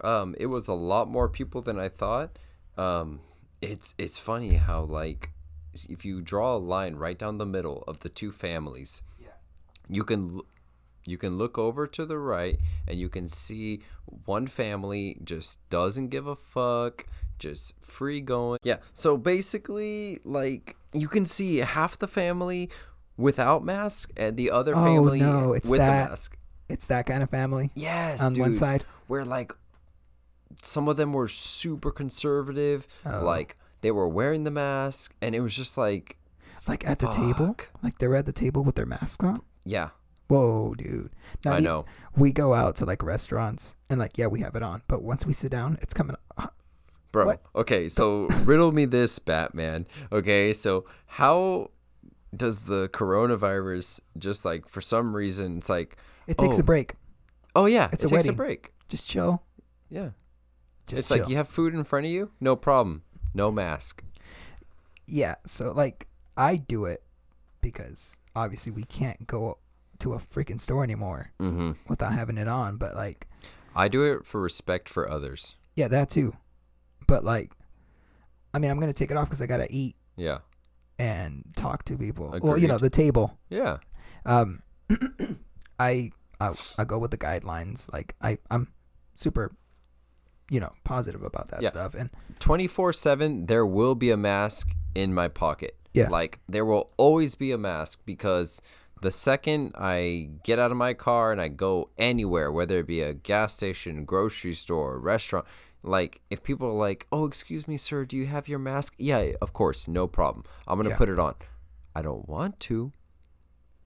[0.01, 2.39] Um, it was a lot more people than I thought.
[2.77, 3.19] Um,
[3.61, 5.31] it's it's funny how like
[5.89, 9.29] if you draw a line right down the middle of the two families, Yeah.
[9.89, 10.41] you can
[11.03, 13.81] you can look over to the right and you can see
[14.25, 17.07] one family just doesn't give a fuck,
[17.39, 18.59] just free going.
[18.61, 18.77] Yeah.
[18.93, 22.69] So basically, like you can see half the family
[23.17, 26.37] without mask and the other Oh, family no, it's with that- the mask.
[26.69, 28.85] It's that kind of family Yes, on one side.
[29.07, 29.53] Where like
[30.61, 33.23] some of them were super conservative, Oh.
[33.25, 36.17] like they were wearing the mask, and it was just like,
[36.67, 39.41] Like at the table, like they're at the table with their mask on.
[39.65, 39.89] yeah,
[40.27, 41.11] Whoa, dude!
[41.43, 41.85] Now I you- know.
[42.15, 45.25] we go out to like restaurants and like yeah, we have it on, but once
[45.25, 46.15] we sit down, it's coming.
[47.11, 47.41] Bro, What?
[47.55, 49.85] okay, so riddle me this, Batman.
[50.13, 51.71] Okay, so how
[52.33, 56.59] does the coronavirus just like for some reason it's like, It takes Oh.
[56.61, 56.95] a break.
[57.53, 58.71] oh yeah, It's it a takes a break.
[58.87, 59.43] Just chill.
[59.89, 60.11] Yeah,
[60.87, 61.17] Just it's chill.
[61.17, 64.03] like you have food in front of you, no problem, no mask.
[65.07, 65.35] yeah.
[65.45, 67.03] So like I do it
[67.61, 69.57] because obviously we can't go
[69.99, 71.71] to a freaking store anymore Mm-hmm.
[71.87, 72.77] without having it on.
[72.77, 73.27] But like
[73.75, 75.55] I do it for respect for others.
[75.75, 76.33] yeah, that too.
[77.07, 77.51] But like,
[78.53, 80.39] I mean, I'm gonna take it off because I gotta eat Yeah,
[80.99, 82.37] and talk to people.
[82.41, 83.37] Well, you know, the table.
[83.49, 83.77] yeah,
[84.25, 84.61] Um,
[85.79, 87.91] I, I I go with the guidelines.
[87.91, 88.67] Like I I'm
[89.15, 89.51] super,
[90.51, 91.69] you know, positive about that Yeah.
[91.69, 91.95] stuff.
[91.95, 92.09] And
[92.39, 96.09] 24 7 there will be a mask in my pocket Yeah.
[96.09, 98.61] like there will always be a mask because
[99.01, 103.01] the second i get out of my car and i go anywhere whether it be
[103.01, 105.45] a gas station grocery store restaurant
[105.81, 109.23] like if people are like oh excuse me sir do you have your mask yeah
[109.41, 110.97] of course no problem i'm gonna Yeah.
[110.97, 111.33] put it on
[111.95, 112.91] i don't want to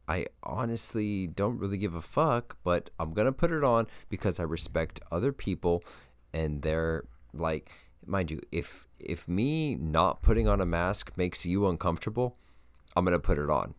[0.07, 4.43] I honestly don't really give a fuck, but I'm gonna put it on because I
[4.43, 5.83] respect other people
[6.35, 7.71] and they're like
[8.05, 12.37] mind you, if if me not putting on a mask makes you uncomfortable,
[12.95, 13.73] I'm gonna put it on.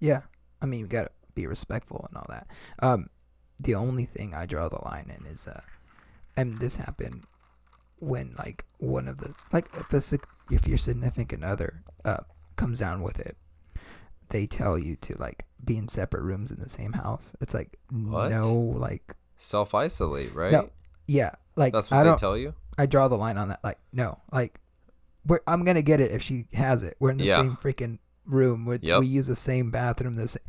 [0.00, 0.22] yeah,
[0.62, 2.46] I mean, you gotta be respectful and all that.
[2.80, 3.08] Um,
[3.60, 5.60] the only thing I draw the line in is uh,
[6.36, 7.24] and this happened
[8.00, 10.18] when like one of the like if a,
[10.50, 12.18] if your significant other uh
[12.56, 13.36] comes down with it,
[14.30, 17.32] they tell you to like be in separate rooms in the same house.
[17.40, 18.30] It's like What?
[18.30, 20.52] no, like Self isolate, right?
[20.52, 20.70] No,
[21.08, 22.18] yeah, like That's I what they don't.
[22.18, 22.54] tell you.
[22.78, 23.58] I draw the line on that.
[23.64, 24.60] Like no, like
[25.26, 26.96] we're, I'm gonna get it if she has it.
[27.00, 27.40] We're in the Yeah.
[27.42, 28.64] same freaking room.
[28.64, 29.00] We're, Yep.
[29.00, 30.14] We use the same bathroom.
[30.14, 30.42] The same.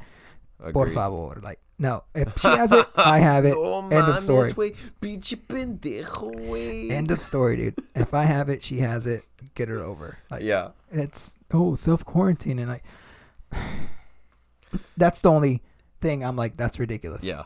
[0.74, 1.40] Por favor.
[1.42, 3.56] Like no, if she has it, I have it.
[3.56, 4.52] No oh, End of story.
[4.52, 4.76] mames, güey.
[5.02, 6.92] Pinche pendejo.
[6.92, 7.76] End of story, dude.
[7.96, 9.24] If I have it, she has it.
[9.56, 10.18] Get her over.
[10.30, 10.72] Like Yeah.
[10.92, 12.84] it's oh self quarantine and like
[14.98, 15.64] that's the only
[16.02, 17.24] thing I'm like that's ridiculous.
[17.24, 17.44] Yeah.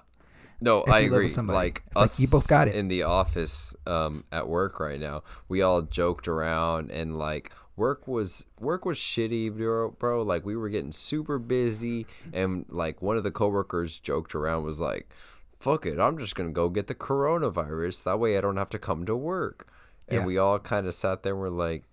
[0.63, 1.27] No, I you live with agree.
[1.29, 2.75] somebody, Like it's like us you both got it.
[2.75, 8.07] in the office um, at work right now, we all joked around and like work
[8.07, 9.91] was work was shitty, bro.
[9.91, 10.21] bro.
[10.21, 14.79] Like we were getting super busy, and like one of the coworkers joked around was
[14.79, 15.09] like,
[15.59, 18.03] "Fuck it, I'm just gonna go get the coronavirus.
[18.03, 19.67] That way I don't have to come to work."
[20.07, 20.25] And Yeah.
[20.25, 21.83] we all kind of sat there and were like,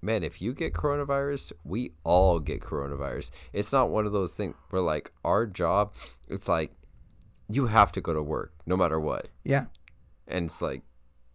[0.00, 3.30] man, if you get coronavirus, we all get coronavirus.
[3.52, 5.92] It's not one of those things where like our job,
[6.28, 6.70] it's like
[7.48, 9.28] you have to go to work no matter what.
[9.44, 9.66] Yeah.
[10.28, 10.82] And it's like,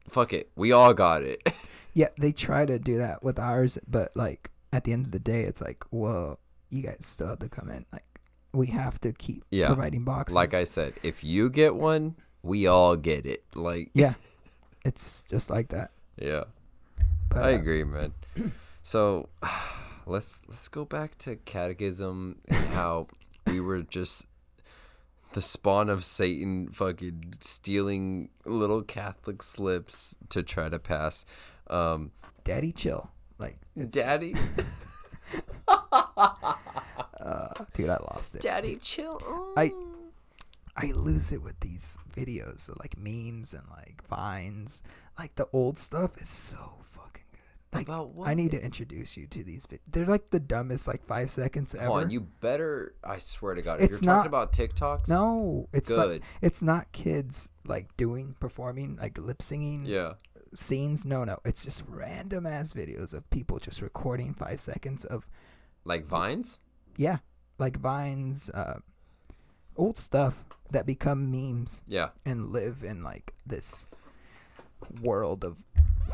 [0.10, 1.42] fuck it, we all got it.
[1.94, 5.20] Yeah, they try to do that with ours, but like at the end of the
[5.20, 7.86] day, it's like, well, you guys still have to come in.
[7.92, 8.06] Like
[8.54, 9.68] we have to keep Yeah.
[9.68, 10.34] providing boxes.
[10.34, 13.44] like I said, if you get one, we all get it.
[13.56, 14.14] Like, yeah,
[14.86, 15.92] it's just like that.
[16.18, 16.46] yeah,
[17.28, 18.14] But I uh, agree, man.
[18.84, 19.28] So
[20.06, 23.08] let's let's go back to catechism and how
[23.46, 24.28] we were just
[25.34, 31.26] the spawn of Satan fucking stealing little Catholic slips to try to pass.
[31.68, 32.12] Um,
[32.44, 33.10] Daddy, chill.
[33.38, 33.58] Like,
[33.90, 34.36] Daddy,
[35.68, 36.54] uh,
[37.74, 38.42] dude, I lost it.
[38.42, 39.20] Daddy, chill.
[39.58, 39.72] I
[40.76, 44.84] I lose it with these videos, like memes and like vines.
[45.18, 46.82] Like the old stuff is so.
[47.74, 48.28] Like About what?
[48.28, 49.66] I need to introduce you to these.
[49.66, 51.86] Vi- They're like the dumbest like five seconds ever.
[51.88, 52.96] Hold on, you better.
[53.02, 56.08] I swear to God, if It's you're talking not- about TikToks, no, it's not.
[56.08, 56.22] good.
[56.42, 60.14] It's not kids like doing performing like lip singing Yeah,
[60.54, 61.06] scenes.
[61.06, 65.26] No, no, it's just random ass videos of people just recording five seconds of
[65.86, 66.60] like vines.
[66.98, 67.20] yeah,
[67.58, 68.80] like vines, uh,
[69.78, 73.88] old stuff that become memes Yeah, and live in like this
[75.02, 75.64] world of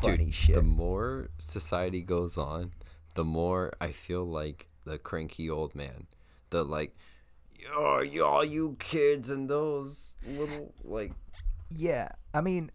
[0.02, 0.54] Dude, funny shit.
[0.54, 2.72] the more society goes on,
[3.14, 6.06] the more I feel like the cranky old man.
[6.50, 6.96] The like,
[7.72, 11.12] oh, y'all, you kids and those little like,
[11.70, 12.70] yeah, I mean,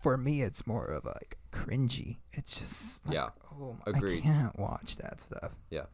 [0.00, 2.18] for me, it's more of like cringy.
[2.32, 3.28] It's just like, Yeah,
[3.60, 4.18] oh, my, agreed.
[4.18, 5.56] I can't watch that stuff.
[5.70, 5.86] yeah,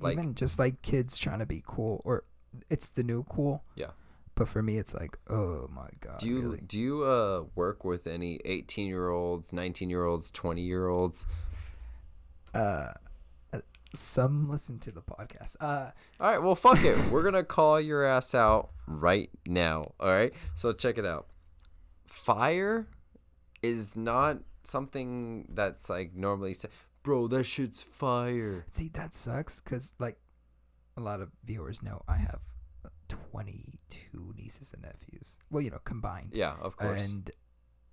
[0.00, 2.24] like Even just like kids trying to be cool, or
[2.70, 3.62] it's the new cool.
[3.74, 3.88] Yeah.
[4.38, 6.20] But for me, it's like, oh my god.
[6.20, 6.60] Do you really?
[6.64, 11.26] do you uh work with any eighteen year olds, nineteen year olds, twenty year olds?
[12.54, 12.92] Uh,
[13.52, 13.58] uh,
[13.96, 15.56] some listen to the podcast.
[15.60, 16.96] Uh, All right, well, fuck it.
[17.10, 19.90] We're gonna call your ass out right now.
[19.98, 21.26] All right, so check it out.
[22.06, 22.86] Fire
[23.60, 26.70] is not something that's like normally said.
[27.02, 28.66] Bro, that shit's fire.
[28.70, 30.16] see, that sucks because like
[30.96, 32.38] a lot of viewers know I have
[32.84, 32.90] uh,
[33.90, 35.36] 22 nieces and nephews.
[35.50, 36.30] Well, you know, combined.
[36.32, 37.10] Yeah, of course.
[37.10, 37.30] And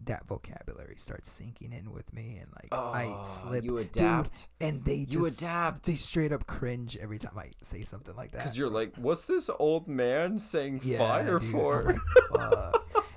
[0.04, 3.64] that vocabulary starts sinking in with me, and like I Oh, slip.
[3.64, 4.48] You Dude, adapt.
[4.60, 5.86] and they you just adapt.
[5.86, 8.40] they straight up cringe every time I say something like that.
[8.40, 11.96] Because you're like, what's this old man saying Yeah, fire dude, oh for?
[12.32, 12.76] like,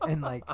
[0.09, 0.45] and like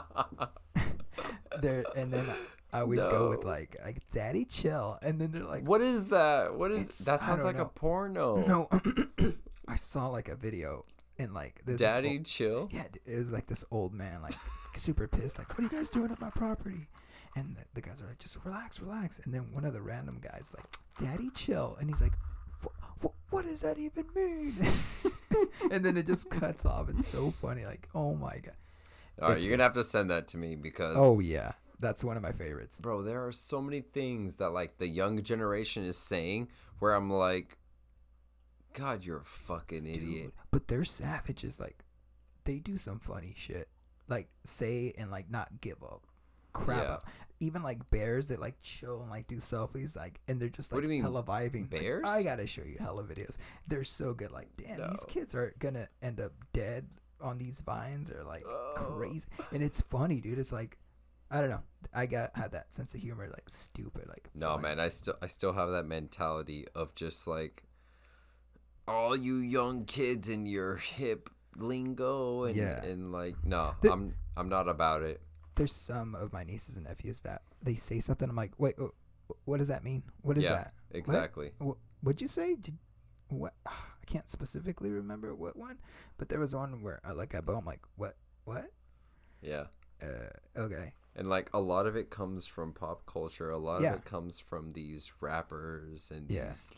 [1.61, 2.27] they're and then
[2.73, 6.55] I always go with like like daddy chill and then they're like what is that?
[6.55, 7.21] What is that?
[7.21, 8.45] Sounds like a porno.
[8.47, 8.69] no
[9.69, 10.85] I saw like a video
[11.19, 12.69] and like this Daddy, old- chill.
[12.73, 14.35] yeah it was like this old man like
[14.77, 16.89] super pissed like what are you guys doing at my property?
[17.37, 19.21] And the, the guys are like just relax relax.
[19.25, 20.67] And then one of the random guys like
[21.01, 21.77] daddy chill.
[21.81, 22.13] And he's like
[22.65, 24.55] "Wh- wh- what does that even mean?
[25.71, 26.89] And then it just cuts off.
[26.91, 27.65] It's so funny.
[27.65, 28.55] Like oh my god.
[29.21, 31.53] All right, you're gonna have to send that to me because oh yeah.
[31.81, 32.79] That's one of my favorites.
[32.81, 36.49] Bro there are so many things that like the young generation is saying
[36.79, 37.57] where i'm like
[38.75, 41.59] god you're a fucking idiot Dude, but they're savages.
[41.59, 41.83] Like,
[42.45, 43.69] they do some funny shit.
[44.09, 46.03] Like, say and like not give up.
[46.53, 46.93] Crap Yeah.
[46.95, 47.07] up.
[47.41, 50.77] Even like bears that like chill and like do selfies, like, and they're just like
[50.77, 51.71] What do you mean, hella vibing.
[51.73, 52.07] Like, bears?
[52.07, 53.37] I gotta show you hella videos.
[53.67, 54.31] They're so good.
[54.31, 56.87] Like, damn, these kids are gonna end up dead
[57.21, 58.75] on these vines or like Oh.
[58.77, 59.27] crazy.
[59.53, 60.39] And it's funny, dude.
[60.39, 60.79] It's like,
[61.31, 61.63] I don't know.
[61.93, 64.31] I got had that sense of humor, like stupid, like.
[64.35, 64.63] no funny.
[64.63, 67.65] man i still i still have that mentality of just like
[68.87, 72.83] all you young kids and your hip lingo and Yeah.
[72.83, 75.21] and like no i'm i'm not about it
[75.55, 78.29] There's some of my nieces and nephews that they say something.
[78.29, 78.75] I'm like, wait,
[79.45, 80.03] what does that mean?
[80.23, 80.55] What is Yeah.
[80.55, 80.75] that?
[80.91, 82.57] exactly What, what'd you say?
[82.57, 82.77] Did,
[83.29, 85.79] what I can't specifically remember what one,
[86.19, 88.67] but there was one where I like I bought I'm like what what
[89.41, 89.67] Yeah.
[90.03, 93.49] uh okay And like a lot of it comes from pop culture.
[93.51, 93.91] A lot Yeah.
[93.95, 96.49] of it comes from these rappers and Yeah.
[96.49, 96.71] these.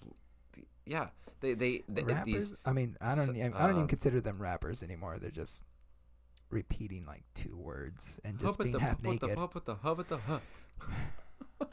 [0.87, 1.09] Yeah,
[1.41, 2.25] they they, they rappers.
[2.25, 2.55] these.
[2.65, 5.19] I mean I don't even, I don't even um, consider them rappers anymore.
[5.21, 5.63] They're just
[6.51, 9.37] repeating like two words and just being the half the naked.
[9.37, 10.41] hub the hub the hub.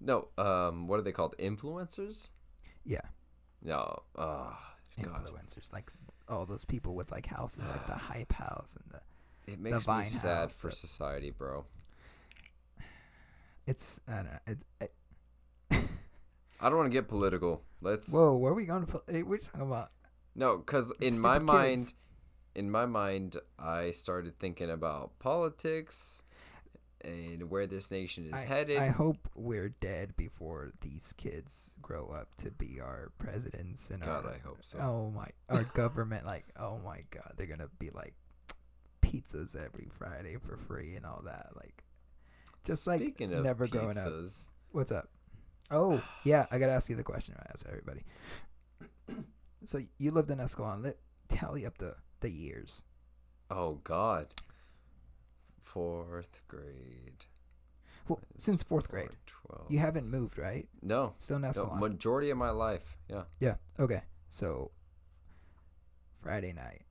[0.00, 1.36] no, um, what are they called?
[1.38, 2.30] Influencers?
[2.84, 3.00] Yeah,
[3.62, 4.50] No, uh,
[5.02, 5.90] God, influencers like
[6.28, 9.80] all those people with like houses like the hype house and the it makes me
[9.80, 11.64] Vine sad house, for the- society, bro.
[13.66, 14.38] it's I don't know.
[14.46, 14.92] It, it,
[16.60, 17.62] I don't want to get political.
[17.80, 19.04] Let's whoa, where are we going to put?
[19.08, 19.90] Hey, eh, we're talking about
[20.34, 21.44] no, because in my kids.
[21.44, 21.92] mind,
[22.54, 26.22] in my mind, I started thinking about politics
[27.04, 28.78] and where this nation is I, headed.
[28.78, 34.24] I hope we're dead before these kids grow up to be our presidents and God,
[34.24, 34.78] our I hope so.
[34.78, 38.14] oh my our government like oh my god they're gonna be like
[39.02, 41.84] pizzas every Friday for free and all that like
[42.64, 44.12] just like Speaking of never growing up.
[44.70, 45.08] What's up?
[45.70, 48.04] Oh yeah, I gotta ask you the question I ask everybody.
[49.64, 50.82] so you lived in Escalon.
[50.84, 50.98] Let
[51.28, 52.82] tally up the the years.
[53.50, 54.28] Oh God.
[55.60, 57.24] Fourth grade.
[58.06, 59.70] Well, since fourth grade, Four, Twelve.
[59.72, 60.68] you haven't moved, right?
[60.82, 61.48] no, Still in no.
[61.48, 61.80] Escalon.
[61.80, 62.96] Majority of my life.
[63.08, 63.22] Yeah.
[63.40, 63.54] Yeah.
[63.80, 64.02] Okay.
[64.28, 64.70] So
[66.22, 66.82] Friday night,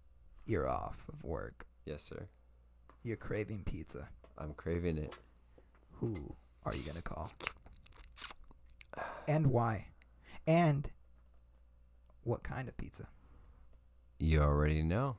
[0.46, 1.68] you're off of work.
[1.86, 2.28] Yes, sir.
[3.04, 4.08] You're craving pizza.
[4.38, 5.14] I'm craving it.
[6.00, 7.32] Who are you gonna call?
[9.27, 9.88] And why?
[10.45, 10.89] And
[12.23, 13.08] what kind of pizza?
[14.19, 15.17] You already know.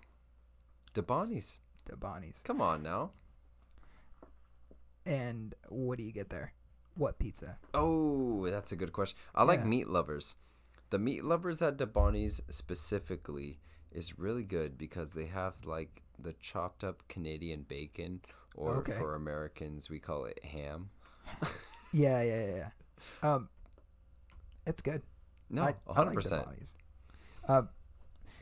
[0.95, 1.61] DeBonni's.
[1.87, 2.41] The Bonnie's.
[2.45, 3.11] Come on now.
[5.07, 6.53] And what do you get there?
[6.97, 7.59] What pizza?
[7.75, 9.19] Oh, that's a good question.
[9.35, 10.37] I like meat lovers.
[10.91, 13.59] The meat lovers at DeBonni's specifically
[13.93, 18.21] is really good because they have like the chopped up Canadian bacon,
[18.55, 18.93] or Okay.
[18.93, 20.91] for Americans we call it ham.
[21.93, 22.57] Yeah, yeah, yeah.
[23.23, 23.35] yeah.
[23.35, 23.49] Um,
[24.67, 25.03] it's good.
[25.51, 26.47] No, I- I hundred like percent.
[27.49, 27.69] Um,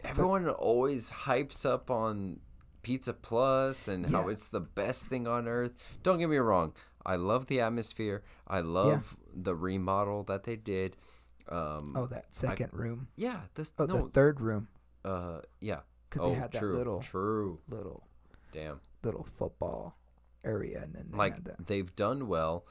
[0.05, 2.41] Everyone always hypes up on
[2.83, 4.33] Pizza Plus and how Yeah.
[4.33, 5.99] it's the best thing on earth.
[6.03, 6.73] Don't get me wrong.
[7.07, 8.23] I love the atmosphere.
[8.47, 10.97] I love the remodel that they did.
[11.49, 13.09] Um, oh, that second room.
[13.17, 14.69] yeah, this Oh, no, the third room
[15.05, 15.81] uh, yeah.
[16.09, 17.59] because oh, they had that little true.
[17.69, 18.07] little
[18.53, 19.97] Damn, little football
[20.45, 22.65] area, and then they like they've done well.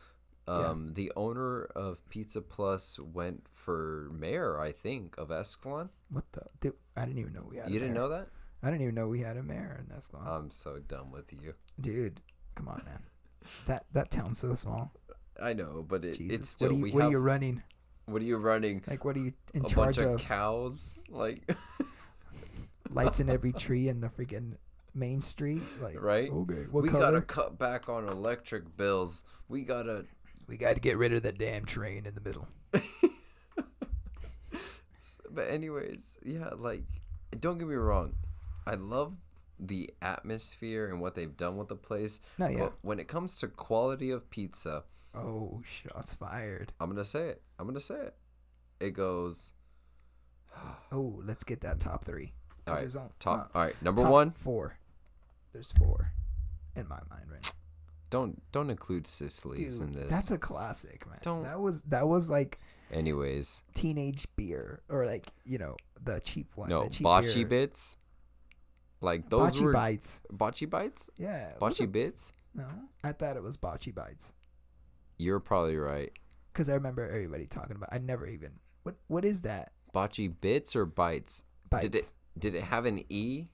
[0.48, 0.70] Yeah.
[0.70, 5.90] Um, the owner of Pizza Plus went for mayor, I think, of Escalon.
[6.10, 6.42] What the?
[6.60, 7.70] Dude, I didn't even know we had.
[7.70, 8.04] You didn't mayor.
[8.04, 8.28] know that?
[8.64, 10.28] I didn't even know we had a mayor in Escalon.
[10.28, 11.54] I'm so dumb with you.
[11.80, 12.22] Dude,
[12.56, 13.04] come on, man.
[13.68, 14.92] That that town's so small.
[15.42, 17.10] I know, but it, it's still what are you, we what have.
[17.10, 17.64] are you running?
[18.06, 18.84] what are you running?
[18.88, 21.50] Like, what are you in a charge bunch of, cows like
[22.90, 24.58] Lights in every tree in the freaking
[24.94, 25.62] main street.
[25.82, 26.30] Like, Right?
[26.30, 27.00] Okay, we color?
[27.02, 30.06] gotta cut back on electric bills we gotta
[30.48, 32.48] We got to get rid of that damn train in the middle.
[35.34, 36.84] but anyways yeah like
[37.40, 38.14] don't get me wrong
[38.68, 39.14] i love
[39.60, 42.60] the atmosphere and what they've done with the place No, yeah.
[42.60, 44.84] but when it comes to quality of pizza
[45.16, 46.74] Oh, shots fired.
[46.82, 48.16] i'm gonna say it i'm gonna say it
[48.82, 49.54] it goes
[50.92, 52.34] Oh, let's get that top three.
[52.68, 54.78] All right, on- top uh, all right number one Four.
[55.54, 56.12] There's four
[56.76, 57.50] in my mind right now.
[58.12, 61.18] Don't don't include sicily's in this that's a classic, man.
[61.24, 62.60] Don't- That was that was like
[62.92, 66.70] anyways teenage beer or like you know the cheap one.
[66.70, 67.48] no the cheap bocce beer.
[67.48, 67.98] bits
[69.02, 70.22] like those Bocce were bites.
[70.32, 71.54] bocce bites Yeah.
[71.60, 72.68] bocce it- bits No,
[73.04, 74.34] I thought it was bocce bites
[75.18, 76.12] you're probably right
[76.52, 77.90] because I remember everybody talking about.
[77.94, 78.52] I never even.
[78.84, 79.72] What what is that?
[79.96, 81.84] bocce bits or bites Bites.
[81.84, 83.46] Did it did it have an E?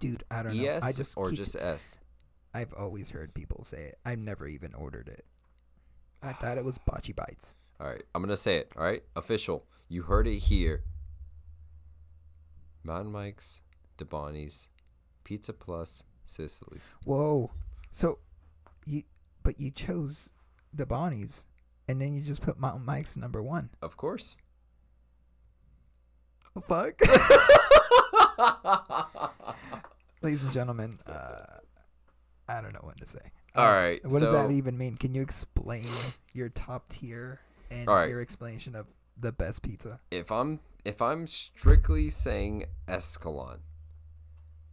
[0.00, 0.64] Dude, I don't know.
[0.68, 1.98] ES I just or keep- just S?
[2.54, 3.98] I've always heard people say it.
[4.04, 5.24] I've never even ordered it.
[6.22, 7.56] I thought it was bocce bites.
[7.80, 8.72] All right, I'm gonna say it.
[8.76, 9.66] All right, official.
[9.88, 10.84] You heard it here.
[12.84, 13.62] Mountain Mike's,
[13.98, 14.68] DeBonni's,
[15.24, 16.94] Pizza Plus, Sicily's.
[17.04, 17.50] Whoa.
[17.90, 18.20] So,
[18.86, 19.02] you
[19.42, 20.30] but you chose
[20.72, 21.44] the Bonnies,
[21.88, 23.70] and then you just put Mountain Mike's number one.
[23.82, 24.36] Of course.
[26.68, 27.00] Fuck.
[30.22, 31.58] Ladies and gentlemen, uh,
[32.48, 33.30] I don't know what to say.
[33.54, 34.96] All Uh, right, What does that even mean?
[34.96, 35.86] Can you explain
[36.32, 37.40] your top tier
[37.70, 38.08] and right.
[38.08, 38.86] your explanation of
[39.18, 40.00] the best pizza?
[40.10, 43.60] If I'm if I'm strictly saying Escalon,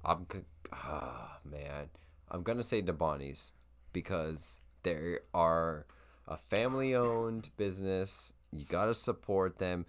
[0.04, 0.26] I'm
[0.74, 1.90] ah man,
[2.30, 3.52] I'm gonna say DeBonni's
[3.94, 5.86] because they are
[6.28, 8.34] a family-owned business.
[8.52, 9.86] You gotta support them.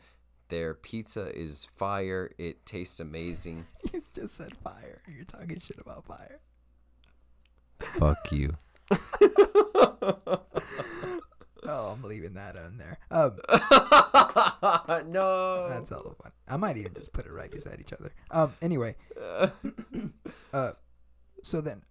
[0.49, 2.31] Their pizza is fire.
[2.39, 3.67] It tastes amazing.
[3.93, 5.03] You just said fire.
[5.09, 6.41] You're talking shit about fire.
[7.99, 8.57] Fuck you.
[11.65, 12.99] Oh, I'm leaving that on there.
[13.11, 13.39] Um,
[15.13, 15.69] no.
[15.69, 16.33] that's hella fun.
[16.49, 18.13] I might even just put it right beside each other.
[18.33, 18.97] Um, anyway.
[20.53, 20.71] uh,
[21.43, 21.83] so then,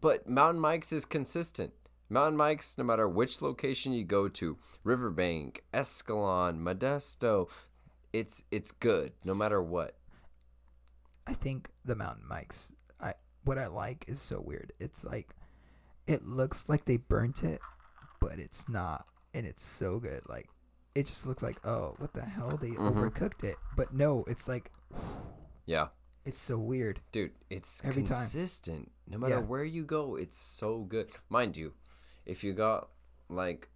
[0.00, 1.72] But Mountain Mike's is consistent.
[2.08, 7.48] Mountain Mike's, no matter which location you go to, Riverbank, Escalon, Modesto,
[8.12, 9.96] it's it's good no matter what.
[11.26, 12.70] I think the Mountain Mike's.
[13.44, 14.72] What I like is so weird.
[14.78, 15.28] It's like
[16.06, 17.60] it looks like they burnt it,
[18.20, 20.22] but it's not, and it's so good.
[20.28, 20.48] Like
[20.94, 22.56] it just looks like oh, what the hell?
[22.60, 22.98] They Mm-hmm.
[22.98, 24.70] overcooked it, but no, it's like
[25.66, 25.88] Yeah.
[26.24, 27.00] it's so weird.
[27.12, 28.16] Dude, it's Every time.
[28.18, 28.90] consistent.
[29.06, 29.40] No matter Yeah.
[29.40, 31.10] where you go, it's so good.
[31.28, 31.72] Mind you,
[32.26, 32.88] if you got
[33.28, 33.68] like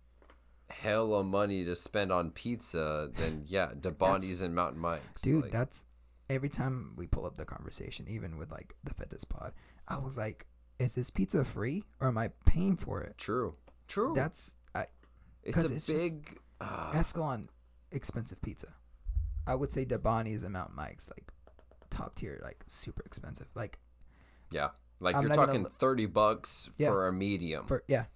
[0.71, 5.23] hella money to spend on pizza, then yeah, DeBonni's and Mountain Mike's.
[5.23, 5.85] Dude, like, that's
[6.31, 9.53] every time we pull up the conversation, even with like the fitness pod,
[9.87, 10.47] I was like,
[10.79, 13.17] is this pizza free or am I paying for it?
[13.19, 13.55] true.
[13.89, 14.13] True.
[14.15, 14.85] That's I,
[15.43, 17.49] it's a it's big ah, Escalon
[17.91, 18.69] expensive pizza.
[19.47, 21.33] I would say DeBonni's and Mount Mike's like
[21.89, 23.47] top tier, like super expensive.
[23.55, 23.79] Like
[24.51, 24.69] yeah.
[25.01, 26.89] Like I'm you're not gonna talking 30 bucks Yeah.
[26.89, 27.67] for a medium.
[27.67, 28.07] for yeah,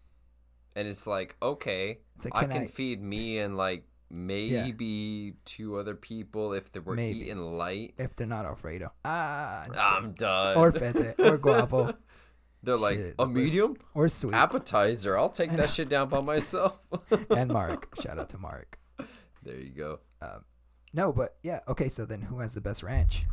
[0.77, 5.35] and it's like, okay, It's like, I can can I- feed me and like maybe
[5.45, 7.21] two other people if they were Maybe.
[7.23, 7.95] eating light.
[7.99, 8.93] if they're not Alfredo.
[9.05, 10.57] Ah, I'm done.
[10.57, 11.95] or fete or guapo
[12.65, 14.35] They're like Shit, a medium or sweet.
[14.35, 15.19] appetizer.
[15.19, 16.79] I'll take that shit down by myself.
[17.31, 18.79] and Mark, shout out to Mark.
[19.43, 19.99] there you go.
[20.95, 21.89] No, but yeah, okay.
[21.89, 23.25] So then, who has the best ranch?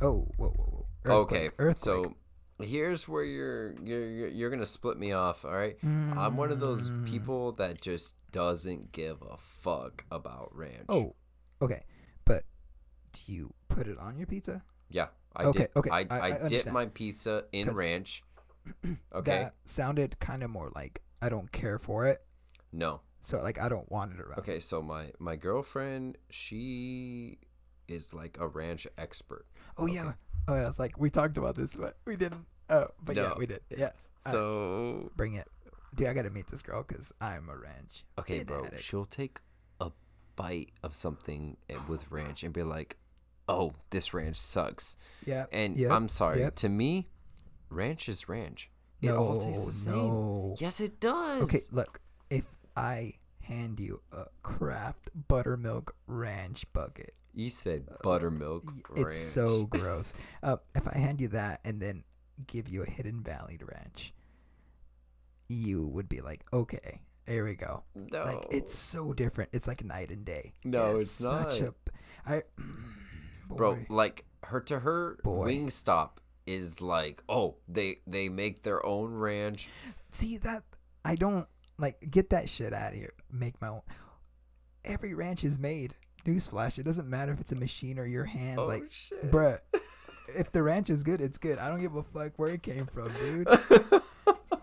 [0.00, 1.22] Oh, whoa, whoa, whoa.
[1.22, 2.04] Okay, Earthquake, earthquake.
[2.04, 2.14] so
[2.60, 5.44] here's where you're you're you're, gonna split me off.
[5.44, 7.06] All right, I'm one of those Mm.
[7.06, 10.86] people that just doesn't give a fuck about ranch.
[10.88, 11.14] oh,
[11.62, 11.82] okay.
[12.24, 12.44] But
[13.12, 14.62] do you put it on your pizza?
[14.90, 15.70] yeah, I Okay, did.
[15.76, 18.22] okay, I, I- I, I dip my pizza in ranch.
[19.14, 22.18] Okay, That sounded kind of more like I don't care for it.
[22.72, 23.00] no.
[23.22, 24.38] So like I don't want it around.
[24.40, 27.38] Okay, so my my girlfriend, she
[27.88, 29.46] is like a ranch expert.
[29.76, 30.12] Oh yeah.
[30.48, 30.66] Oh yeah.
[30.68, 32.44] It's like we talked about this, but we didn't.
[32.70, 33.60] Oh, but yeah, we did.
[33.70, 33.76] Yeah.
[33.78, 35.46] All right, So bring it.
[35.94, 38.04] Dude, I gotta meet this girl because I'm a ranch.
[38.18, 38.80] okay, bro, fanatic.
[38.80, 39.38] she'll take
[39.80, 39.90] a
[40.34, 41.56] bite of something
[41.88, 42.96] with ranch and be like,
[43.48, 45.46] "Oh, this ranch sucks." Yeah.
[45.52, 46.54] And yep, I'm sorry, yep.
[46.56, 47.08] to me,
[47.70, 48.70] ranch is ranch.
[49.00, 50.08] It all tastes the No, same.
[50.08, 50.56] no.
[50.58, 51.42] Yes, it does.
[51.44, 52.00] Okay, look.
[52.28, 59.08] If I hand you a Kraft buttermilk ranch bucket, You said buttermilk ranch.
[59.08, 60.14] it's so gross.
[60.42, 62.02] Uh, if I hand you that and then
[62.46, 64.12] give you a Hidden Valley ranch,
[65.48, 67.82] you would be like, okay, here we go.
[67.94, 68.24] no.
[68.24, 69.50] Like it's so different.
[69.52, 70.54] It's like night and day.
[70.64, 71.70] No, it's Such not.
[71.70, 71.74] a,
[72.26, 72.42] I,
[73.48, 75.46] bro like her to her Boy.
[75.54, 76.10] wingstop
[76.46, 79.68] is like oh they they make their own ranch
[80.12, 80.62] See that
[81.04, 81.46] I don't
[81.78, 83.12] like get that shit out of here.
[83.30, 83.82] Make my own.
[84.84, 85.94] Every ranch is made.
[86.26, 88.58] Newsflash: It doesn't matter if it's a machine or your hands.
[88.58, 89.58] oh like, shit bruh,
[90.34, 91.58] if the ranch is good, it's good.
[91.58, 93.46] I don't give a fuck where it came from, dude.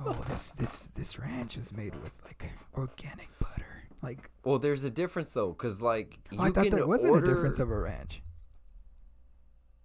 [0.06, 3.66] oh, this this this ranch is made with like organic butter.
[4.02, 7.14] Like, well there's a difference though because like oh, you oh, I thought there wasn't
[7.14, 8.22] order a difference of a ranch.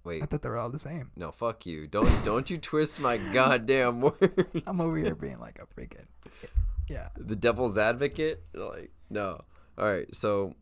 [0.05, 1.13] wait I thought they were all the same.
[1.17, 4.19] no fuck you don't don't you twist my goddamn words
[4.67, 6.07] I'm over here being like a freaking,
[6.89, 9.41] yeah, the devil's advocate like no
[9.79, 10.57] all right so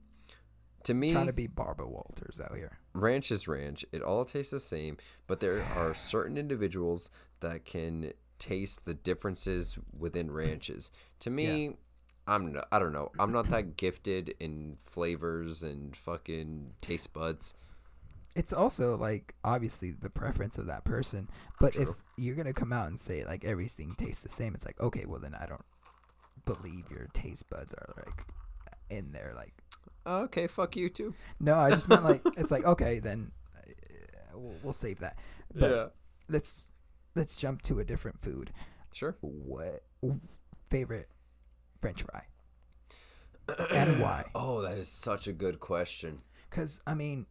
[0.86, 2.72] to me trying to be Barbara Walters out here.
[2.94, 3.84] ranch is ranch.
[3.92, 7.10] It all tastes the same, but there are certain individuals
[7.40, 10.90] that can taste the differences within ranches.
[11.20, 11.76] To me,
[12.26, 13.10] I'm no, I don't know.
[13.18, 17.54] I'm not that gifted in flavors and fucking taste buds.
[18.34, 21.28] it's also like obviously the preference of that person
[21.58, 24.78] but if you're gonna come out and say like everything tastes the same it's like
[24.80, 25.64] okay well then i don't
[26.44, 28.24] believe your taste buds are like
[28.90, 29.54] in there like
[30.06, 31.14] Okay, fuck you too.
[31.40, 35.18] no i just meant like it's like okay then uh, we'll, we'll save that
[35.54, 35.86] but yeah,
[36.28, 36.66] let's
[37.14, 38.52] let's jump to a different food
[38.92, 39.16] sure.
[39.20, 39.82] what
[40.70, 41.08] favorite
[41.80, 42.22] french fry
[43.72, 46.20] and why Oh, that is such a good question.
[46.50, 47.26] because i mean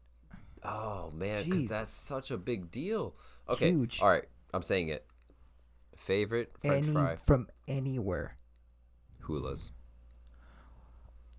[0.67, 3.13] Oh man, because that's such a big deal.
[3.47, 4.01] Okay, Huge.
[4.01, 4.23] all right.
[4.51, 5.05] I'm saying it.
[5.95, 7.15] Favorite French any fry.
[7.17, 8.37] from anywhere
[9.27, 9.69] Hula's.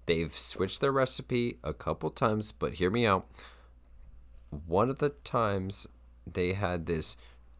[0.06, 3.26] They've switched their recipe a couple times, but hear me out.
[4.66, 5.88] One of the times
[6.26, 7.16] they had this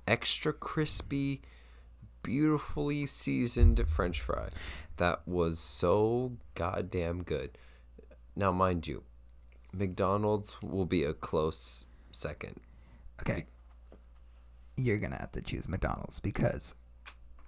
[0.06, 1.42] extra crispy,
[2.22, 4.48] beautifully seasoned french fry
[4.96, 7.58] that was so goddamn good.
[8.34, 9.02] Now, mind you,
[9.72, 12.60] McDonald's will be a close second.
[13.20, 13.46] Okay.
[14.76, 16.74] You're gonna have to choose McDonald's because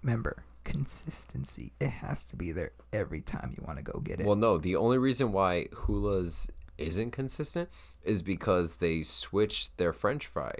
[0.03, 1.73] remember, consistency.
[1.81, 4.27] It has to be there every time you want to go get it.
[4.27, 7.69] Well, no, the only reason why Hula's isn't consistent
[8.03, 10.55] is because they switched their French fry.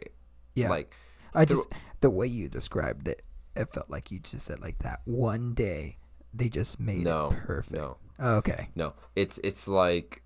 [0.55, 0.69] yeah.
[0.69, 0.95] Like,
[1.35, 1.69] I through- just
[2.01, 3.23] the way you described it,
[3.55, 5.99] it felt like you just said like that one day
[6.33, 7.75] they just made no, it perfect.
[7.77, 8.69] no, Okay.
[8.75, 8.95] no.
[9.17, 10.23] It's it's like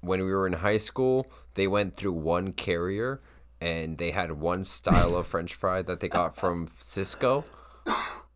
[0.00, 3.20] when we were in high school, they went through one carrier
[3.60, 7.44] and they had one style of French fry that they got from Sysco.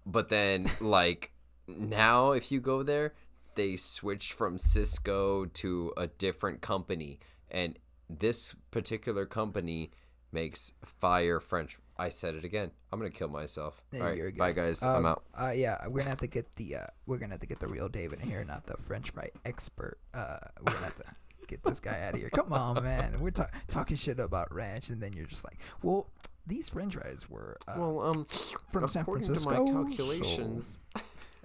[0.07, 1.33] But then, like
[1.67, 3.15] now, if you go there,
[3.55, 7.19] they switched from Sysco to a different company,
[7.51, 7.79] and
[8.09, 9.91] this particular company
[10.33, 11.79] makes fire French.
[11.97, 12.71] I said it again.
[12.91, 13.83] I'm gonna kill myself.
[13.93, 14.83] Yeah, All right, bye guys.
[14.83, 15.23] Um, I'm out.
[15.39, 17.67] Uh, yeah, we're gonna have to get the uh, we're gonna have to get the
[17.69, 19.99] real David in here, not the French fry expert.
[20.15, 21.05] Uh, we're gonna have to
[21.47, 22.31] get this guy out of here.
[22.31, 23.21] Come on, man.
[23.21, 26.09] We're ta- talking shit about ranch, and then you're just like, well,
[26.47, 28.25] these French fries were uh, Well, um,
[28.71, 29.51] from San according Francisco.
[29.51, 30.81] to my so- calculations,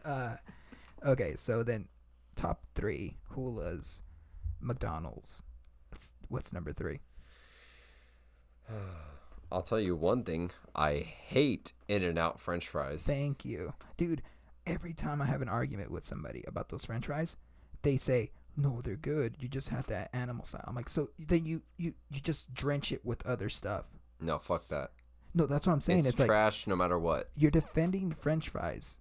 [0.03, 0.35] Uh,
[1.05, 1.87] okay, so then
[2.35, 4.03] top three: Hula's,
[4.59, 5.43] McDonald's.
[5.89, 6.99] What's, what's number three?
[9.51, 10.51] I'll tell you one thing.
[10.75, 13.05] I hate In and Out French fries.
[13.05, 14.21] Thank you, dude.
[14.65, 17.37] Every time I have an argument with somebody about those French fries,
[17.83, 19.35] they say, "No, they're good.
[19.39, 22.91] You just have that animal style." I'm like, so then you you you just drench
[22.91, 23.85] it with other stuff.
[24.25, 24.91] No, fuck that.
[25.33, 25.99] No, that's what I'm saying.
[25.99, 27.29] It's, It's, like trash no matter what.
[27.35, 28.97] you're defending French fries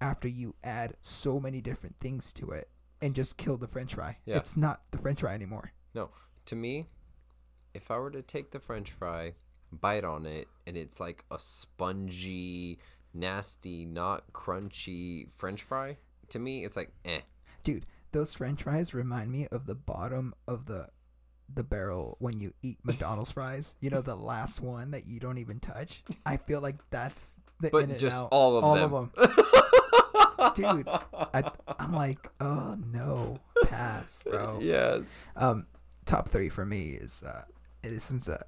[0.00, 2.68] after you add so many different things to it
[3.02, 4.18] and just kill the French fry.
[4.24, 4.36] Yeah.
[4.36, 5.72] It's not the French fry anymore.
[5.94, 6.10] No,
[6.46, 6.86] to me,
[7.74, 9.34] if I were to take the French fry,
[9.72, 12.78] bite on it, and it's like a spongy,
[13.12, 15.96] nasty, not crunchy French fry,
[16.30, 17.20] to me, it's like eh.
[17.62, 20.88] Dude, those French fries remind me of the bottom of the
[21.52, 23.74] the barrel when you eat McDonald's fries.
[23.80, 26.02] You know the last one that you don't even touch.
[26.26, 29.10] I feel like that's the But just all of them.
[29.16, 30.52] them.
[30.54, 34.58] Dude, I, I'm like, oh no, pass, bro.
[34.62, 35.26] Yes.
[35.36, 35.66] Um,
[36.06, 37.42] top three for me is uh,
[37.98, 38.42] since uh,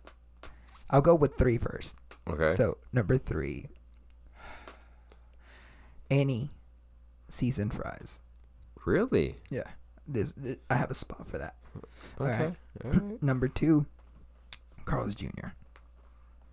[0.91, 1.97] I'll go with three first.
[2.29, 2.55] Okay.
[2.55, 3.69] So number three,
[6.11, 6.51] any
[7.29, 8.21] seasoned fries.
[8.85, 9.37] really?
[9.51, 9.65] Yeah,
[10.07, 11.57] this, th- I have a spot for that.
[12.21, 12.33] Okay.
[12.33, 12.55] Alright.
[12.85, 13.23] All right.
[13.23, 13.87] Number two,
[14.85, 15.49] Carl's Jr.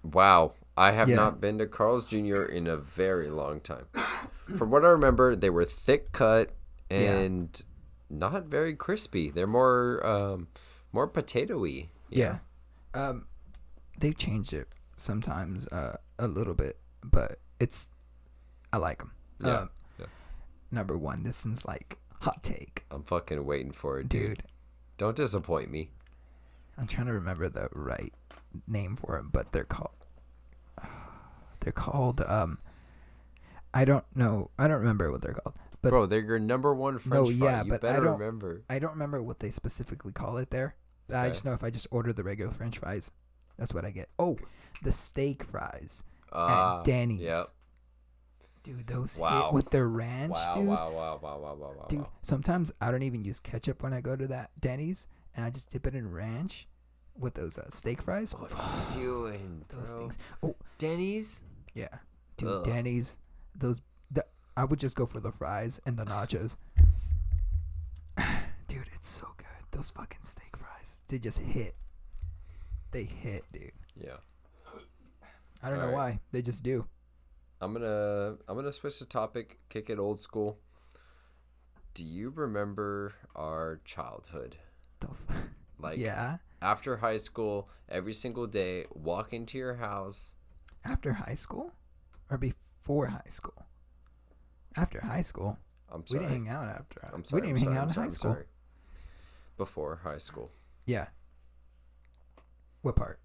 [0.03, 0.53] Wow.
[0.75, 1.15] I have Yeah.
[1.17, 2.43] not been to Carl's Jr.
[2.43, 3.85] in a very long time.
[4.57, 6.51] From what I remember, they were thick cut
[6.89, 6.97] Yeah.
[7.19, 7.63] and
[8.09, 9.29] not very crispy.
[9.29, 10.47] They're more um,
[10.91, 11.87] more potatoy.
[12.09, 12.39] Yeah.
[12.93, 13.25] Um,
[13.99, 17.89] they've changed it sometimes uh, a little bit, but it's
[18.71, 19.11] I like them.
[19.43, 19.69] Yeah, Um,
[19.99, 20.05] yeah.
[20.71, 24.35] Number one, this is like hot take, I'm fucking waiting for it, dude.
[24.37, 24.43] dude.
[24.97, 25.89] Don't disappoint me.
[26.77, 28.13] I'm trying to remember the right
[28.67, 29.91] name for them, but they're called
[31.61, 32.59] they're called um
[33.73, 34.51] I don't know.
[34.59, 35.55] I don't remember what they're called.
[35.81, 37.47] But Bro, they're your number one French No, fry.
[37.51, 38.61] yeah, you but I don't- remember.
[38.69, 40.75] I don't remember what they specifically call it there.
[41.11, 41.29] I Okay.
[41.29, 43.11] just know if I just order the regular french fries,
[43.57, 44.09] that's what I get.
[44.17, 44.37] Oh,
[44.83, 47.21] the steak fries Ah, at Denny's.
[47.21, 47.45] Yep.
[48.63, 49.45] Dude, those Wow.
[49.45, 50.67] hit with their ranch, Wow, dude.
[50.67, 52.09] wow, wow, wow, wow, wow, wow, Dude, wow.
[52.21, 55.05] sometimes I don't even use ketchup when I go to that Denny's,
[55.35, 56.67] and I just dip it in ranch
[57.19, 58.33] with those uh, steak fries.
[58.33, 59.99] What are you doing, Those bro?
[59.99, 60.17] things.
[60.41, 61.43] Oh, Denny's?
[61.73, 61.89] yeah,
[62.37, 62.63] dude, Ugh.
[62.65, 63.17] Denny's.
[63.53, 63.81] Those.
[64.09, 66.55] The, I would just go for the fries and the nachos.
[68.67, 69.47] dude, it's so good.
[69.71, 71.01] Those fucking steak fries.
[71.09, 71.75] They just hit.
[72.91, 73.71] They hit, dude.
[73.95, 74.17] Yeah.
[75.61, 76.13] I don't know Alright.
[76.15, 76.19] why.
[76.31, 76.85] They just do.
[77.63, 80.59] I'm gonna I'm gonna switch the topic, kick it old school.
[81.93, 84.57] Do you remember our childhood?
[84.99, 85.43] The f-
[85.79, 86.37] Like yeah.
[86.61, 90.35] after high school, every single day, walk into your house.
[90.85, 91.73] After high school,
[92.29, 93.65] or before high school?
[94.77, 95.57] After high school,
[95.91, 96.19] I'm sorry.
[96.25, 97.09] we didn't hang out after.
[97.13, 97.41] I'm sorry.
[97.41, 98.37] we I'm didn't even sorry, hang I'm out in sorry, high I'm school.
[99.57, 100.51] Before high school.
[100.85, 101.07] Yeah.
[102.81, 103.19] What part?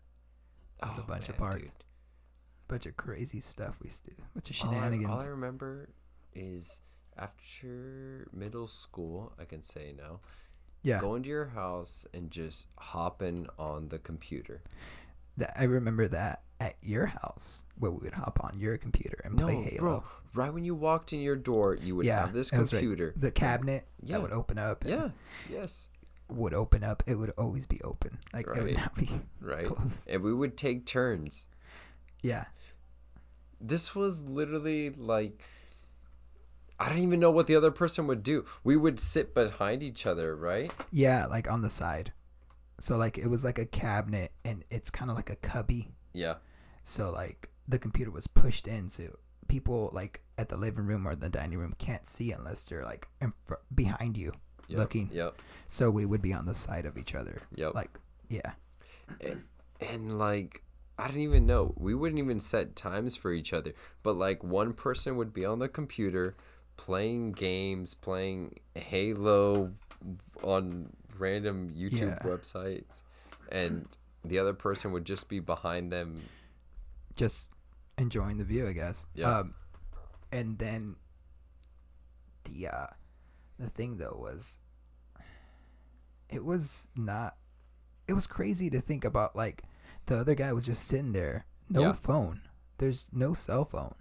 [0.82, 1.72] There's a Oh, bunch of man, parts.
[1.72, 1.84] dude.
[2.68, 4.12] Bunch of crazy stuff we do.
[4.34, 5.10] Bunch of All I- shenanigans.
[5.14, 5.88] All I, remember
[6.34, 6.82] is
[7.16, 10.20] after middle school, I can say now,
[10.82, 11.00] yeah.
[11.00, 14.62] going to your house and just hopping on the computer.
[15.38, 19.38] That, I remember that at your house where we would hop on your computer and
[19.38, 19.78] play no, Halo.
[19.78, 20.04] bro.
[20.34, 22.68] Right when you walked in your door, you would yeah, have this right.
[22.68, 23.14] computer.
[23.16, 24.16] The cabinet Yeah.
[24.16, 24.82] that would open up.
[24.84, 25.08] and Yeah.
[25.48, 25.88] Yes.
[26.28, 27.02] Would open up.
[27.06, 28.18] It would always be open.
[28.34, 29.08] Like it would not be
[29.40, 29.64] Right.
[29.66, 30.08] closed.
[30.08, 31.46] And we would take turns.
[32.20, 32.44] Yeah.
[33.61, 35.42] This was literally like
[36.80, 38.44] I don't even know what the other person would do.
[38.62, 40.72] We would sit behind each other, right?
[40.92, 42.12] Yeah, like on the side.
[42.78, 45.88] So like it was like a cabinet, and it's kind of like a cubby.
[46.12, 46.34] Yeah.
[46.84, 49.16] So like the computer was pushed in, so
[49.48, 53.09] people like at the living room or the dining room can't see unless they're like
[53.20, 54.32] in fr- behind you
[54.68, 54.78] Yep.
[54.78, 55.11] looking.
[55.12, 55.40] Yep.
[55.66, 57.40] So we would be on the side of each other.
[57.56, 57.74] Yep.
[57.74, 57.90] Like
[58.28, 58.52] yeah,
[59.20, 59.42] and,
[59.80, 60.62] and like
[60.99, 61.74] I don't even know.
[61.76, 63.72] We wouldn't even set times for each other.
[64.03, 66.36] But like one person would be on the computer
[66.76, 69.72] playing games, playing Halo
[70.42, 72.18] on random YouTube Yeah.
[72.28, 73.03] websites,
[73.51, 73.88] and
[74.24, 76.22] the other person would just be behind them.
[77.16, 77.51] just
[77.96, 79.07] enjoying the view, I guess.
[79.14, 79.38] Yeah.
[79.38, 79.55] Um,
[80.30, 80.94] and then
[82.44, 82.86] the uh,
[83.59, 84.59] the thing though was,
[86.28, 87.36] it was not.
[88.07, 89.34] It was crazy to think about.
[89.34, 89.62] Like
[90.09, 91.92] the other guy was just sitting there, no Yeah.
[91.92, 92.42] phone.
[92.78, 93.94] There's no cell phone.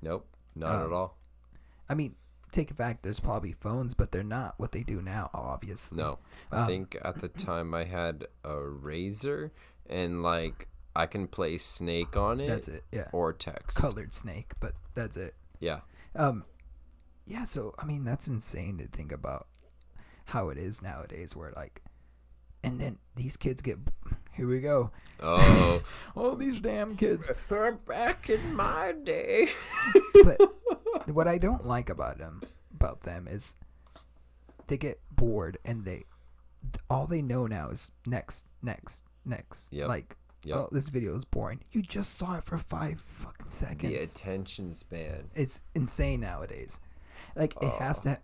[0.00, 1.18] Nope, not at Um, all.
[1.88, 2.16] I mean,
[2.50, 3.02] take it back.
[3.02, 5.30] There's probably phones, but they're not what they do now.
[5.32, 5.96] Obviously.
[5.98, 6.18] No,
[6.50, 9.50] I Um, think at the time I had a Razr,
[9.86, 12.84] and like I can play Snake on it, That's it.
[12.92, 13.08] Yeah.
[13.12, 13.78] or text.
[13.78, 15.34] Colored snake, but that's it.
[15.60, 15.80] Yeah,
[16.14, 16.44] Um,
[17.24, 17.44] yeah.
[17.44, 19.46] So I mean, that's insane to think about
[20.26, 21.34] how it is nowadays.
[21.36, 21.82] Where like,
[22.62, 23.78] and then these kids get.
[24.32, 24.90] Here we go.
[25.20, 25.82] Oh,
[26.16, 27.30] All these damn kids.
[27.50, 29.48] Are back in my day.
[30.24, 32.42] But what I don't like about them,
[32.74, 33.56] about them, is
[34.68, 36.04] they get bored and they,
[36.88, 39.66] all they know now is next, next, next.
[39.72, 39.88] Yep.
[39.88, 40.56] Like, Yep.
[40.56, 41.60] oh, this video is boring.
[41.72, 43.92] You just saw it for five fucking seconds.
[43.92, 45.30] the attention span.
[45.34, 46.80] it's insane nowadays.
[47.36, 48.16] Like it has oh.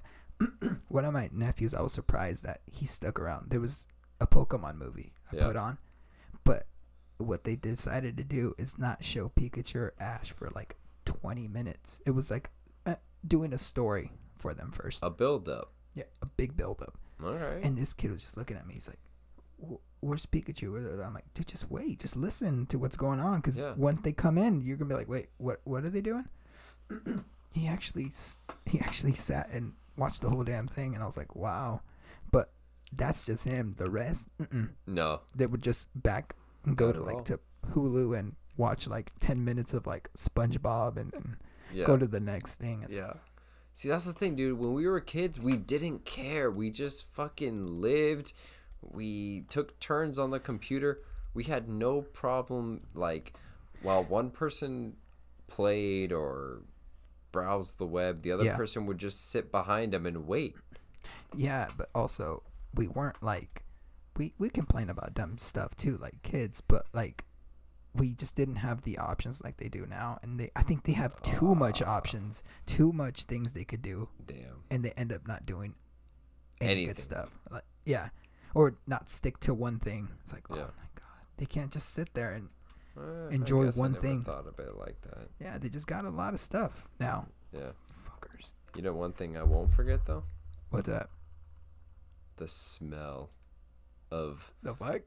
[0.71, 0.79] to.
[0.89, 3.51] one of my nephews, I was surprised that he stuck around.
[3.51, 3.87] There was
[4.21, 5.47] a Pokemon movie I Yeah.
[5.47, 5.79] put on,
[6.49, 6.67] but
[7.19, 12.01] what they decided to do is not show Pikachu or Ash for like twenty minutes.
[12.07, 12.51] It was like
[12.87, 12.95] uh,
[13.27, 15.03] doing a story for them first.
[15.03, 15.73] A build up.
[15.95, 16.97] Yeah, a big build up.
[17.25, 17.63] All right.
[17.63, 18.75] And this kid was just looking at me.
[18.75, 19.01] He's like,
[19.61, 21.99] "Wh- "Where's Pikachu?" I'm like, "Dude, just wait.
[22.01, 23.37] Just listen to what's going on.
[23.41, 23.73] Because Yeah.
[23.77, 25.61] when they come in, you're gonna be like, wait, what?
[25.65, 26.29] What are they doing?"
[27.53, 28.13] he actually,
[28.67, 31.81] he actually sat and watched the whole damn thing, and I was like, "Wow."
[32.31, 32.53] But
[32.93, 33.75] that's just him.
[33.77, 34.71] The rest, mm-mm.
[34.87, 35.21] no.
[35.35, 36.35] they would just back
[36.65, 37.23] and go to like all.
[37.25, 37.41] to
[37.73, 41.37] Hulu and watch like ten minutes of like SpongeBob and then
[41.73, 41.85] Yeah.
[41.87, 42.83] go to the next thing.
[42.83, 43.15] It's, yeah.
[43.75, 44.59] See, that's the thing, dude.
[44.59, 46.51] When we were kids, we didn't care.
[46.51, 48.33] We just fucking lived.
[48.83, 51.01] We took turns on the computer.
[51.35, 53.35] We had no problem, like,
[53.83, 54.97] while one person
[55.47, 56.63] played or
[57.31, 58.57] browsed the web, the other Yeah.
[58.57, 60.57] person would just sit behind him and wait.
[61.37, 62.43] Yeah, but also
[62.75, 63.63] we weren't like
[64.19, 67.25] we we complain about dumb stuff too, like kids, but like
[67.95, 70.93] we just didn't have the options like they do now, and they I think they
[70.93, 74.65] have too much options, too much things they could do, Damn.
[74.71, 75.75] and they end up not doing
[76.61, 76.87] any Anything.
[76.89, 77.31] good stuff.
[77.51, 78.09] Like yeah,
[78.55, 80.09] or not stick to one thing.
[80.23, 82.49] It's like oh my god, they can't just sit there and
[82.99, 84.23] Uh, Enjoy one never thing.
[84.25, 85.29] Thought of it like that.
[85.41, 87.29] yeah, they just got a lot of stuff now.
[87.53, 87.71] Yeah.
[88.05, 88.51] Fuckers.
[88.75, 90.25] You know one thing I won't forget though?
[90.71, 91.09] What's that?
[92.37, 93.31] The smell
[94.11, 95.03] of The fuck?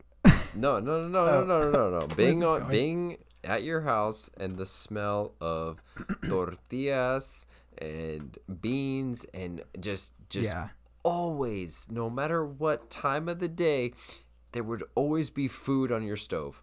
[0.55, 1.43] No, no, no, no, Oh.
[1.43, 2.07] no, no, no, no.
[2.15, 2.71] Being on, going?
[2.71, 5.81] being at your house and the smell of
[6.27, 7.45] tortillas
[7.77, 10.69] and beans and just, just yeah.
[11.03, 13.93] always, no matter what time of the day,
[14.51, 16.61] there would always be food on your stove.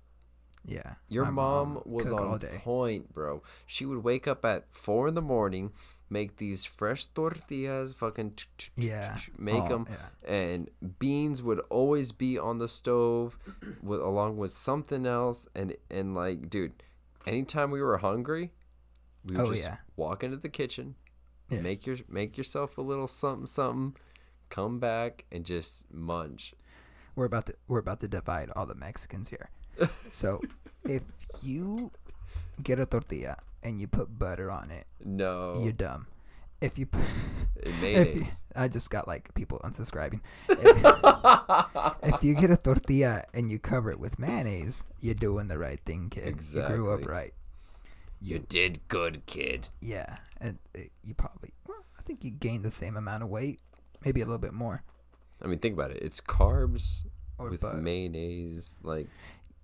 [0.64, 0.95] Yeah.
[1.09, 3.43] Your My mom, was on point, bro.
[3.66, 5.72] She would wake up at four in the morning,
[6.11, 9.15] make these fresh tortillas, fucking ch- ch- ch- Yeah.
[9.17, 10.09] ch- make Oh, them, yeah.
[10.33, 13.39] and beans would always be on the stove,
[13.83, 16.83] with along with something else, and and like, dude,
[17.27, 18.53] anytime we were hungry,
[19.25, 19.79] we would Oh, just yeah.
[19.97, 20.95] walk into the kitchen,
[21.51, 21.61] Yeah.
[21.61, 24.01] make your make yourself a little something something,
[24.49, 26.55] come back and just munch.
[27.15, 29.51] we're about to we're about to divide all the Mexicans here.
[30.11, 30.41] so
[30.85, 31.03] if
[31.43, 31.91] you
[32.63, 36.07] get a tortilla and you put butter on it, No, you're dumb.
[36.61, 37.03] If you put,
[37.57, 38.45] it if you- mayonnaise.
[38.57, 40.21] I just got like people unsubscribing.
[40.49, 45.59] If, if you get a tortilla and you cover it with mayonnaise, you're doing the
[45.59, 46.43] right thing, kid.
[46.53, 47.33] You grew up right.
[48.21, 49.69] you did good, kid.
[49.81, 53.61] Yeah, and uh, you probably well, I think you gained the same amount of weight,
[54.05, 54.83] maybe a little bit more.
[55.41, 56.03] I mean, think about it.
[56.03, 57.05] It's carbs
[57.39, 57.79] Or with butter.
[57.79, 58.81] mayonnaise.
[58.83, 59.07] Like,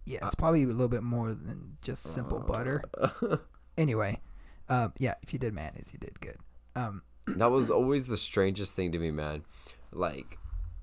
[0.04, 2.80] Yeah, it's probably a little bit more than just simple butter.
[3.76, 4.20] Anyway,
[4.68, 6.36] um, yeah, if you did mayonnaise, you did good.
[6.76, 9.44] Um, that was always the strangest thing to me, man.
[9.92, 10.38] Like,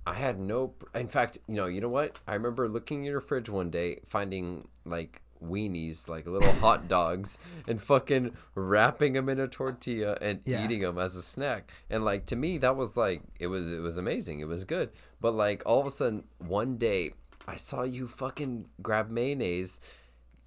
[0.06, 0.74] I had no.
[0.96, 2.20] In fact, you know, you know what?
[2.28, 7.38] I remember looking in your fridge one day, finding like weenies, like little hot dogs,
[7.68, 10.64] and fucking wrapping them in a tortilla and Yeah.
[10.64, 11.72] eating them as a snack.
[11.90, 14.40] And like to me, that was like it was it was amazing.
[14.40, 14.90] It was good.
[15.20, 17.12] But like all of a sudden, one day,
[17.48, 19.80] I saw you fucking grab mayonnaise,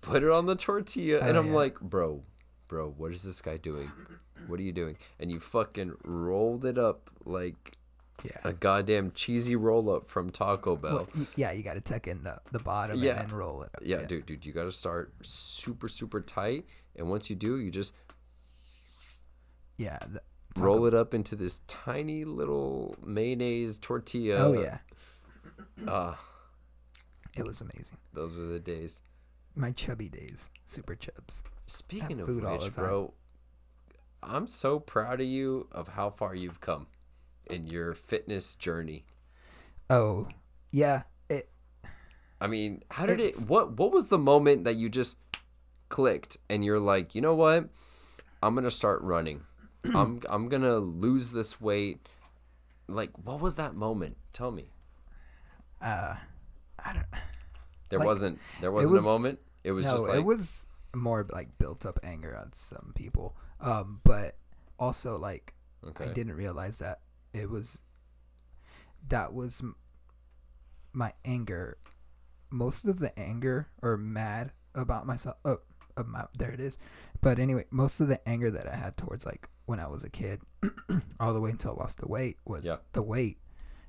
[0.01, 1.55] put it on the tortilla, and Oh, I'm yeah.
[1.55, 2.23] like, bro,
[2.75, 3.89] bro, what is this guy doing?
[4.49, 4.97] What are you doing?
[5.21, 7.77] And you fucking rolled it up like
[8.25, 8.39] Yeah.
[8.43, 11.09] a goddamn cheesy roll up from Taco Bell.
[11.15, 13.21] Well, yeah, you got to tuck in the, the bottom Yeah.
[13.21, 13.83] and then roll it up.
[13.85, 16.67] yeah, dude, dude, you got to start super, super tight,
[16.97, 17.95] and once you do, you just
[19.77, 19.99] Yeah.
[20.01, 20.23] the-
[20.57, 24.37] roll it up into this tiny little mayonnaise tortilla.
[24.39, 24.79] oh, yeah.
[25.87, 26.19] Ah,
[27.37, 27.99] It was amazing.
[28.13, 29.01] those were the days.
[29.55, 30.51] My chubby days.
[30.65, 31.45] Super chubs.
[31.67, 33.15] Speaking of which, bro,
[34.23, 36.87] I'm so proud of you of how far you've come
[37.47, 39.05] in your fitness journey.
[39.91, 40.29] Oh,
[40.71, 41.03] yeah.
[41.29, 41.49] It,
[42.41, 45.17] I mean, how did it what what was the moment that you just
[45.89, 47.69] clicked and you're like, "You know what?
[48.43, 49.43] I'm going to start running.
[49.95, 52.07] I'm I'm going to lose this weight."
[52.87, 54.19] Like, what was that moment?
[54.35, 54.69] Tell me.
[55.81, 56.17] uh,
[56.79, 57.07] I don't
[57.89, 59.39] There Like, wasn't there wasn't was- a moment.
[59.63, 63.37] It was no, just like it was more like built up anger on some people.
[63.61, 64.37] Um, but
[64.79, 65.55] also like
[65.87, 66.05] okay.
[66.07, 67.01] I didn't realize that
[67.33, 67.81] it was
[69.09, 69.63] that was
[70.93, 71.79] my anger.
[72.51, 75.37] Most of the anger or mad about myself.
[75.45, 75.59] Oh,
[76.07, 76.79] my, there it is.
[77.21, 80.11] But anyway, most of the anger that I had towards like when I was a
[80.11, 80.41] kid,
[81.21, 82.77] all the way until I lost the weight, was Yeah.
[82.93, 83.39] the weight.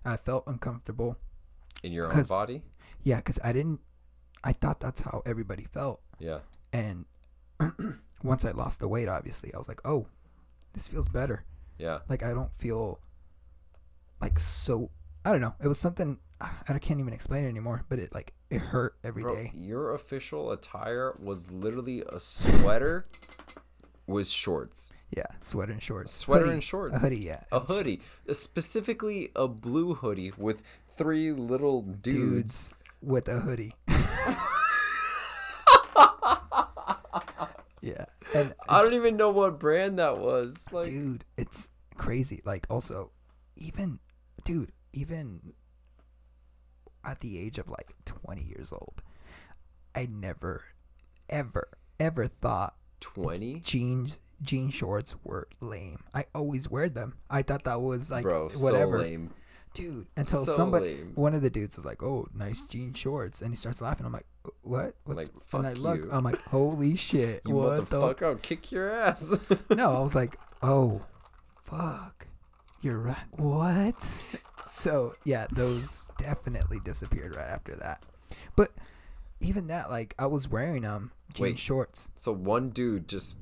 [0.04, 1.18] I felt uncomfortable.
[1.84, 2.62] in your own body?
[3.04, 3.82] Yeah, because I didn't.
[4.44, 6.02] I thought that's how everybody felt.
[6.20, 6.40] Yeah.
[6.76, 7.06] And
[8.24, 10.08] once I lost the weight, obviously, I was like, oh,
[10.74, 11.46] this feels better.
[11.78, 12.00] Yeah.
[12.10, 13.00] Like I don't feel
[14.22, 14.90] like so.
[15.24, 15.56] I don't know.
[15.64, 17.86] It was something I can't even explain it anymore.
[17.88, 19.52] But it like it hurt every day.
[19.54, 23.06] Bro, your official attire was literally a sweater
[24.08, 26.12] with shorts, Yeah, sweater and shorts.
[26.12, 26.54] Sweater Hoodie.
[26.56, 26.96] and shorts.
[26.96, 27.44] A hoodie, yeah.
[27.52, 32.74] a hoodie, uh, specifically a blue hoodie with three little dudes.
[32.74, 33.74] Dudes with a hoodie.
[37.86, 40.66] yeah, and I don't even know what brand that was.
[40.72, 42.42] Like, dude, it's crazy.
[42.44, 43.12] Like also,
[43.56, 44.00] even
[44.44, 45.54] dude, even
[47.04, 49.04] at the age of like 20 years old,
[49.94, 50.64] I never,
[51.30, 51.70] ever,
[52.00, 56.00] ever thought twenty, jeans jean shorts were lame.
[56.14, 57.18] I always wear them.
[57.30, 58.98] I thought that was like bro, whatever.
[58.98, 59.32] so lame.
[59.76, 61.12] Dude, until So somebody lame.
[61.16, 64.06] one of the dudes was like, "Oh, nice jean shorts." And he starts laughing.
[64.06, 64.26] I'm like,
[64.64, 66.10] "What?" What's, Like, and I fuck look, you.
[66.12, 67.42] I'm like, "Holy shit.
[67.46, 68.24] You what the fuck?
[68.24, 69.40] I'll kick your ass.
[69.70, 71.02] No, I was like, "Oh,
[71.64, 72.28] fuck.
[72.82, 73.18] You're right.
[73.32, 74.02] What?"
[74.68, 78.04] So, yeah, those definitely disappeared right after that.
[78.56, 78.72] But
[79.40, 81.60] even that like I was wearing um jean Wait.
[81.60, 82.08] shorts.
[82.16, 83.36] so one dude just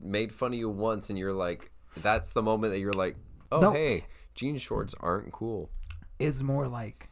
[0.00, 3.16] made fun of you once, and you're like, that's the moment that you're like,
[3.52, 3.72] oh No.
[3.72, 4.04] hey,
[4.36, 5.70] jean shorts aren't cool.
[6.18, 7.10] It's more like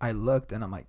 [0.00, 0.86] I looked and I'm like,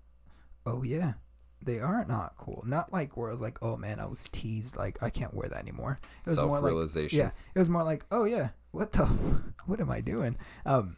[0.66, 1.14] oh yeah,
[1.62, 2.64] they are not cool.
[2.66, 5.49] Not like where I was like, oh man, I was teased, like I can't wear
[5.49, 5.99] that anymore.
[6.26, 7.20] It was more like, Self-realization.
[7.20, 9.06] yeah, it was more like, oh yeah, what the,
[9.66, 10.38] what am I doing?
[10.66, 10.97] Um,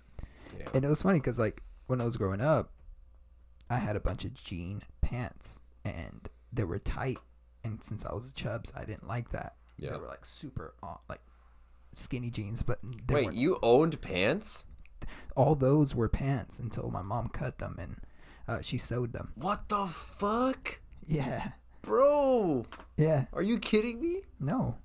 [0.58, 0.70] Yeah.
[0.74, 2.72] and it was funny because like when I was growing up,
[3.70, 7.18] I had a bunch of jean pants and they were tight,
[7.64, 9.56] and since I was a chubs, I didn't like that.
[9.78, 9.92] Yeah.
[9.92, 11.22] They were like super uh, like
[11.98, 14.66] skinny jeans, but they Wait, weren't- you owned pants?
[15.36, 17.98] all those were pants until my mom cut them and
[18.48, 19.32] uh, she sewed them.
[19.36, 20.80] What the fuck?
[21.08, 21.52] Yeah.
[21.82, 22.66] Bro,
[22.98, 23.26] Yeah.
[23.34, 24.22] are you kidding me?
[24.40, 24.78] No.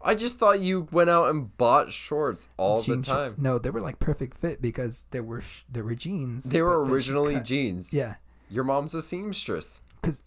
[0.00, 3.34] I just thought you went out and bought shorts all Jean the time.
[3.38, 6.44] no, they were like perfect fit because they were sh- they were jeans.
[6.44, 7.92] They were but then she originally jeans.
[7.94, 8.16] Yeah.
[8.48, 9.80] Your mom's a seamstress.
[10.02, 10.20] Cuz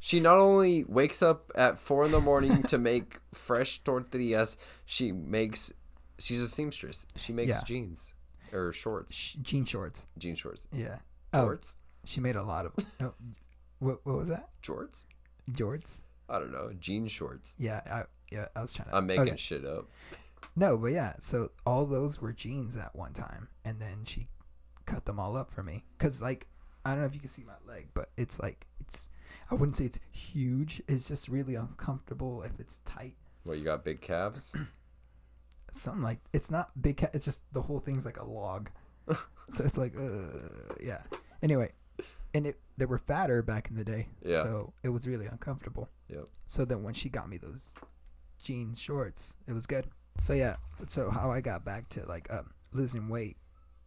[0.00, 5.10] She not only wakes up at four in the morning to make fresh tortillas, she
[5.12, 5.72] makes.
[6.18, 7.06] She's a seamstress.
[7.16, 7.62] She makes Yeah.
[7.64, 8.14] jeans
[8.52, 10.06] or shorts, sh- jean shorts.
[10.16, 10.98] jean shorts, Yeah.
[11.32, 13.14] Oh, shorts, she made a lot of oh,
[13.80, 14.48] what what was that?
[14.62, 15.06] shorts.
[15.50, 16.00] Jorts?
[16.28, 17.56] I don't know, jean shorts.
[17.58, 19.36] Yeah, I yeah, I was trying to I'm making okay.
[19.36, 19.88] shit up.
[20.54, 24.28] No, but yeah, so all those were jeans at one time and then she
[24.86, 26.46] cut them all up for me cuz like
[26.84, 29.08] I don't know if you can see my leg, but it's like it's
[29.50, 30.82] I wouldn't say it's huge.
[30.88, 33.14] It's just really uncomfortable if it's tight.
[33.44, 33.84] What you got?
[33.84, 34.56] Big calves?
[35.72, 37.10] Something like it's not big cat.
[37.12, 38.70] It's just the whole thing's like a log.
[39.08, 40.38] so it's like uh
[40.82, 41.02] yeah.
[41.42, 41.72] Anyway,
[42.34, 44.08] and it they were fatter back in the day.
[44.24, 44.42] Yeah.
[44.42, 45.88] So it was really uncomfortable.
[46.08, 46.28] Yep.
[46.46, 47.70] So then when she got me those
[48.42, 49.86] jean shorts, it was good.
[50.18, 53.36] So yeah, so how I got back to like um, losing weight,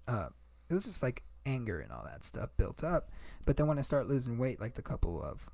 [0.07, 0.30] uh,
[0.70, 3.09] it was just like anger and all that stuff built up.
[3.45, 5.49] But then when I start losing weight, like the couple of,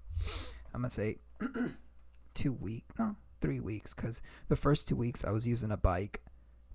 [0.73, 1.17] I'm gonna say,
[2.33, 6.21] two week, no, three weeks, because the first two weeks I was using a bike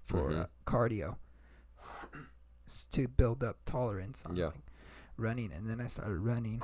[0.04, 0.42] for Mhm.
[0.42, 1.16] uh, cardio
[2.92, 4.46] to build up tolerance on Yeah.
[4.46, 4.70] like
[5.16, 6.62] running, and then I started running,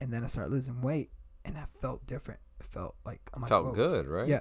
[0.00, 1.10] and then I started losing weight,
[1.44, 2.40] and I felt different.
[2.60, 4.28] It felt like I'm like, Felt good, right?
[4.28, 4.40] Yeah,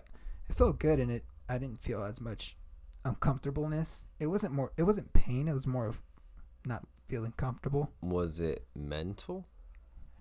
[0.50, 2.58] it felt good, and it I didn't feel as much
[3.06, 4.04] uncomfortableness.
[4.20, 4.74] It wasn't more.
[4.76, 5.48] It wasn't pain.
[5.48, 6.02] It was more of
[6.66, 7.92] not feeling comfortable.
[8.02, 9.48] Was it mental?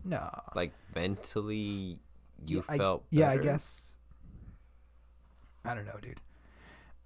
[0.05, 0.28] No.
[0.55, 1.99] Like mentally,
[2.47, 3.97] you Yeah, I- felt Yeah, I guess.
[5.64, 6.20] I don't know, dude.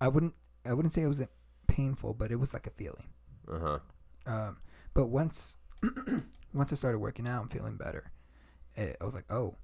[0.00, 0.34] I wouldn't.
[0.66, 1.22] I wouldn't say it was
[1.66, 3.08] painful, but it was like a feeling.
[3.50, 3.78] Uh huh.
[4.26, 4.58] Um,
[4.92, 5.56] but once,
[6.54, 8.12] once I started working out and feeling better,
[8.74, 9.56] it, I was like, oh,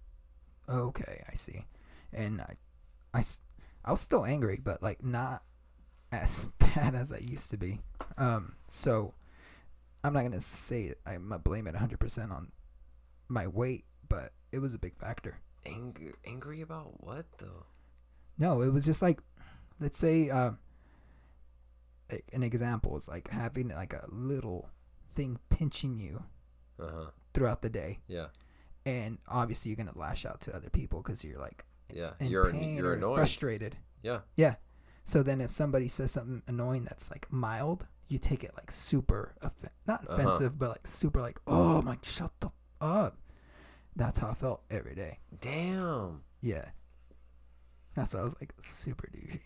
[0.68, 1.66] okay, I see.
[2.12, 2.54] And I,
[3.12, 3.22] I,
[3.84, 5.42] I was still angry, but like not
[6.10, 7.80] as bad as I used to be.
[8.16, 9.12] Um, so
[10.06, 11.00] I'm not gonna say it.
[11.06, 12.52] I'm gonna blame it 100 percent on
[13.28, 15.38] my weight, but it was a big factor.
[15.64, 17.66] Angry, angry about what though?
[18.38, 19.18] No, it was just like,
[19.80, 20.58] let's say, um,
[22.10, 24.68] like an example is like having like a little
[25.14, 26.22] thing pinching you
[26.78, 27.10] Uh huh.
[27.34, 28.26] throughout the day, Yeah.
[28.84, 32.12] and obviously you're gonna lash out to other people because you're like Yeah.
[32.20, 33.16] you're pain you're annoyed.
[33.16, 33.76] frustrated.
[34.02, 34.20] Yeah.
[34.36, 34.56] Yeah.
[35.04, 39.34] So then if somebody says something annoying that's like mild, you take it like super
[39.42, 40.14] offen- not Uh-huh.
[40.22, 42.50] offensive, but like super like, oh my, shut the
[42.80, 43.18] up.
[43.96, 45.18] That's how I felt every day.
[45.40, 46.22] Damn.
[46.40, 46.66] Yeah.
[47.94, 49.40] That's why I was like super douchey.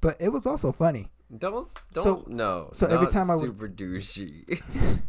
[0.00, 1.12] But it was also funny.
[1.36, 2.70] Don't don't So- no.
[2.72, 4.60] so every time I would- super douchey.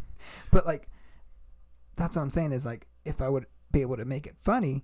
[0.51, 0.89] But like
[1.95, 4.83] that's what I'm saying is like if I would be able to make it funny,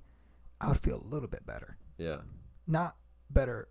[0.59, 1.77] I would feel a little bit better.
[1.97, 2.17] yeah.
[2.67, 2.95] Not
[3.29, 3.67] better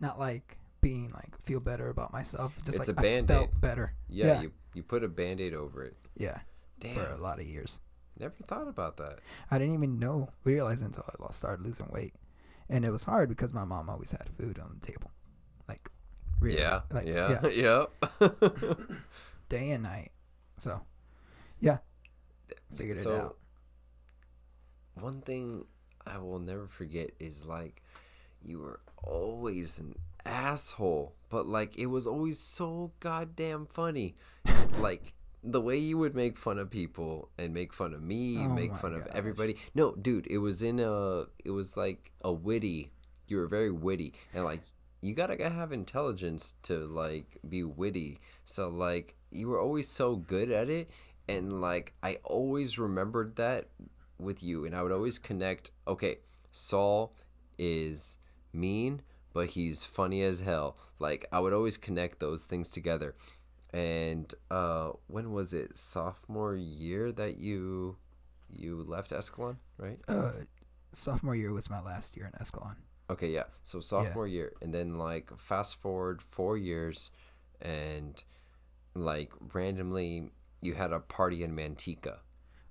[0.00, 2.54] not like being like feel better about myself.
[2.64, 3.28] Just It's like a I Band-Aid.
[3.36, 3.94] felt better.
[4.08, 4.26] yeah.
[4.26, 4.40] Yeah.
[4.42, 5.96] You you put a band-aid over it.
[6.16, 6.38] Yeah.
[6.78, 6.94] Damn.
[6.94, 7.80] For a lot of years.
[8.18, 9.18] Never thought about that.
[9.50, 12.14] I didn't even know realize until I lost, started losing weight.
[12.68, 15.10] And it was hard because my mom always had food on the table.
[15.68, 15.88] Like
[16.38, 16.80] really, yeah.
[16.90, 17.46] like, yeah.
[18.20, 18.70] Yep.
[19.48, 20.12] day and night.
[20.58, 20.80] So,
[21.60, 21.78] yeah,
[22.76, 23.36] figured it out.
[24.94, 25.64] one thing
[26.06, 27.82] I will never forget is like
[28.42, 29.94] you were always an
[30.24, 34.14] asshole, but like it was always so goddamn funny.
[34.78, 35.12] like
[35.42, 38.74] the way you would make fun of people and make fun of me, Oh make
[38.76, 39.56] fun of everybody.
[39.74, 42.92] No, dude, it was in a it was like a witty.
[43.26, 44.62] You were very witty and like
[45.00, 48.20] you gotta have intelligence to like be witty.
[48.44, 50.90] So like you were always so good at it
[51.28, 53.68] and like I always remembered that
[54.18, 56.18] with you and I would always connect okay,
[56.50, 57.14] Saul
[57.58, 58.18] is
[58.52, 59.02] mean,
[59.32, 60.76] but he's funny as hell.
[60.98, 63.14] Like I would always connect those things together.
[63.72, 65.76] And uh when was it?
[65.76, 67.96] Sophomore year that you
[68.48, 69.98] you left Escalon, right?
[70.08, 70.32] Uh,
[70.92, 72.76] sophomore year was my last year in Escalon.
[73.08, 73.44] Okay, yeah.
[73.62, 77.10] So sophomore year, and then like fast forward four years,
[77.60, 78.22] and
[78.94, 82.18] like randomly you had a party in Manteca.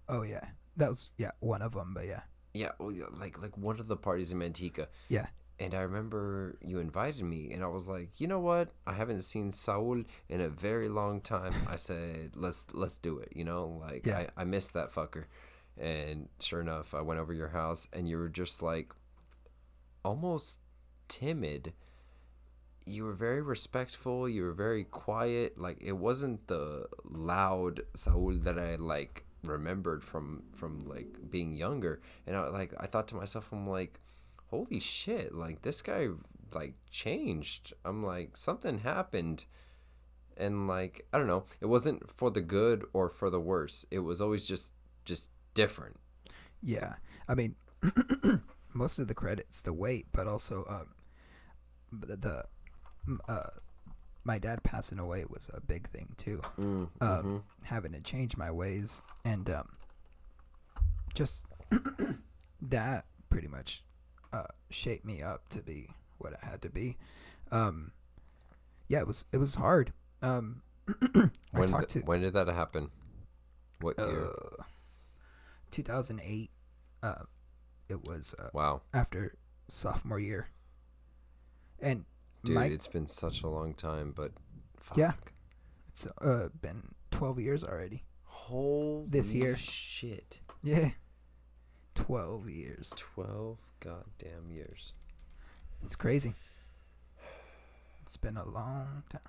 [0.07, 0.45] Oh yeah,
[0.78, 1.93] that was yeah one of them.
[1.93, 2.22] But yeah,
[2.53, 5.28] Yeah, yeah, like like one of the parties in Manteca, yeah,
[5.60, 8.70] and I remember you invited me, and I was like, you know what?
[8.88, 11.53] I haven't seen Saul in a very long time.
[11.68, 13.34] I said, let's let's do it.
[13.36, 14.20] You know, like Yeah.
[14.38, 15.26] I I missed that fucker,
[15.78, 18.93] and sure enough, I went over your house, and you were just like
[20.03, 20.60] almost
[21.07, 21.74] timid.
[22.86, 24.28] You were very respectful.
[24.28, 25.60] You were very quiet.
[25.60, 32.01] Like it wasn't the loud Saul that I like remembered from from like being younger.
[32.26, 33.99] And I like I thought to myself, I'm like,
[34.50, 35.34] holy shit!
[35.34, 36.08] Like this guy
[36.54, 37.74] like changed.
[37.86, 39.45] I'm like something happened.
[40.38, 43.86] And like I don't know, it wasn't for the good or for the worse.
[43.91, 44.74] It was always just
[45.06, 45.97] just different.
[46.62, 46.95] yeah.
[47.28, 47.56] I mean,
[48.74, 50.88] most of the credits the weight, but also um,
[51.91, 52.45] the,
[53.28, 53.43] uh,
[54.24, 56.41] my dad passing away was a big thing too.
[56.60, 57.41] Mm, um, mhm.
[57.64, 59.70] having to change my ways and um,
[61.14, 61.45] just
[62.62, 63.84] that pretty much
[64.34, 66.97] uh, shaped me up to be what I had to be.
[67.51, 67.91] Um,
[68.88, 69.93] yeah, it was it was hard.
[70.21, 70.61] Um,
[71.15, 72.89] I When talked th- to when did that happen?
[73.82, 74.27] What year?
[74.59, 74.63] uh,
[75.71, 76.49] 2008.
[77.01, 77.13] Uh,
[77.88, 79.36] it was uh, wow, after
[79.67, 80.49] sophomore year,
[81.80, 82.05] and
[82.43, 84.32] dude, my it's been such a long time, but
[84.80, 84.97] fuck.
[84.97, 85.13] Yeah.
[85.88, 88.03] it's uh, been 12 years already.
[88.25, 89.55] Holy This year.
[89.55, 90.41] shit.
[90.61, 90.89] Yeah,
[92.00, 92.93] 12 years.
[92.95, 94.93] 12 goddamn years.
[95.84, 96.34] It's crazy.
[98.04, 99.22] It's been a long time.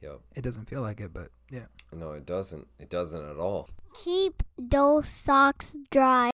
[0.00, 0.20] Yep.
[0.36, 1.66] It doesn't feel like it, but yeah.
[1.92, 2.66] No, it doesn't.
[2.78, 3.68] It doesn't at all.
[3.94, 6.31] Keep those socks dry.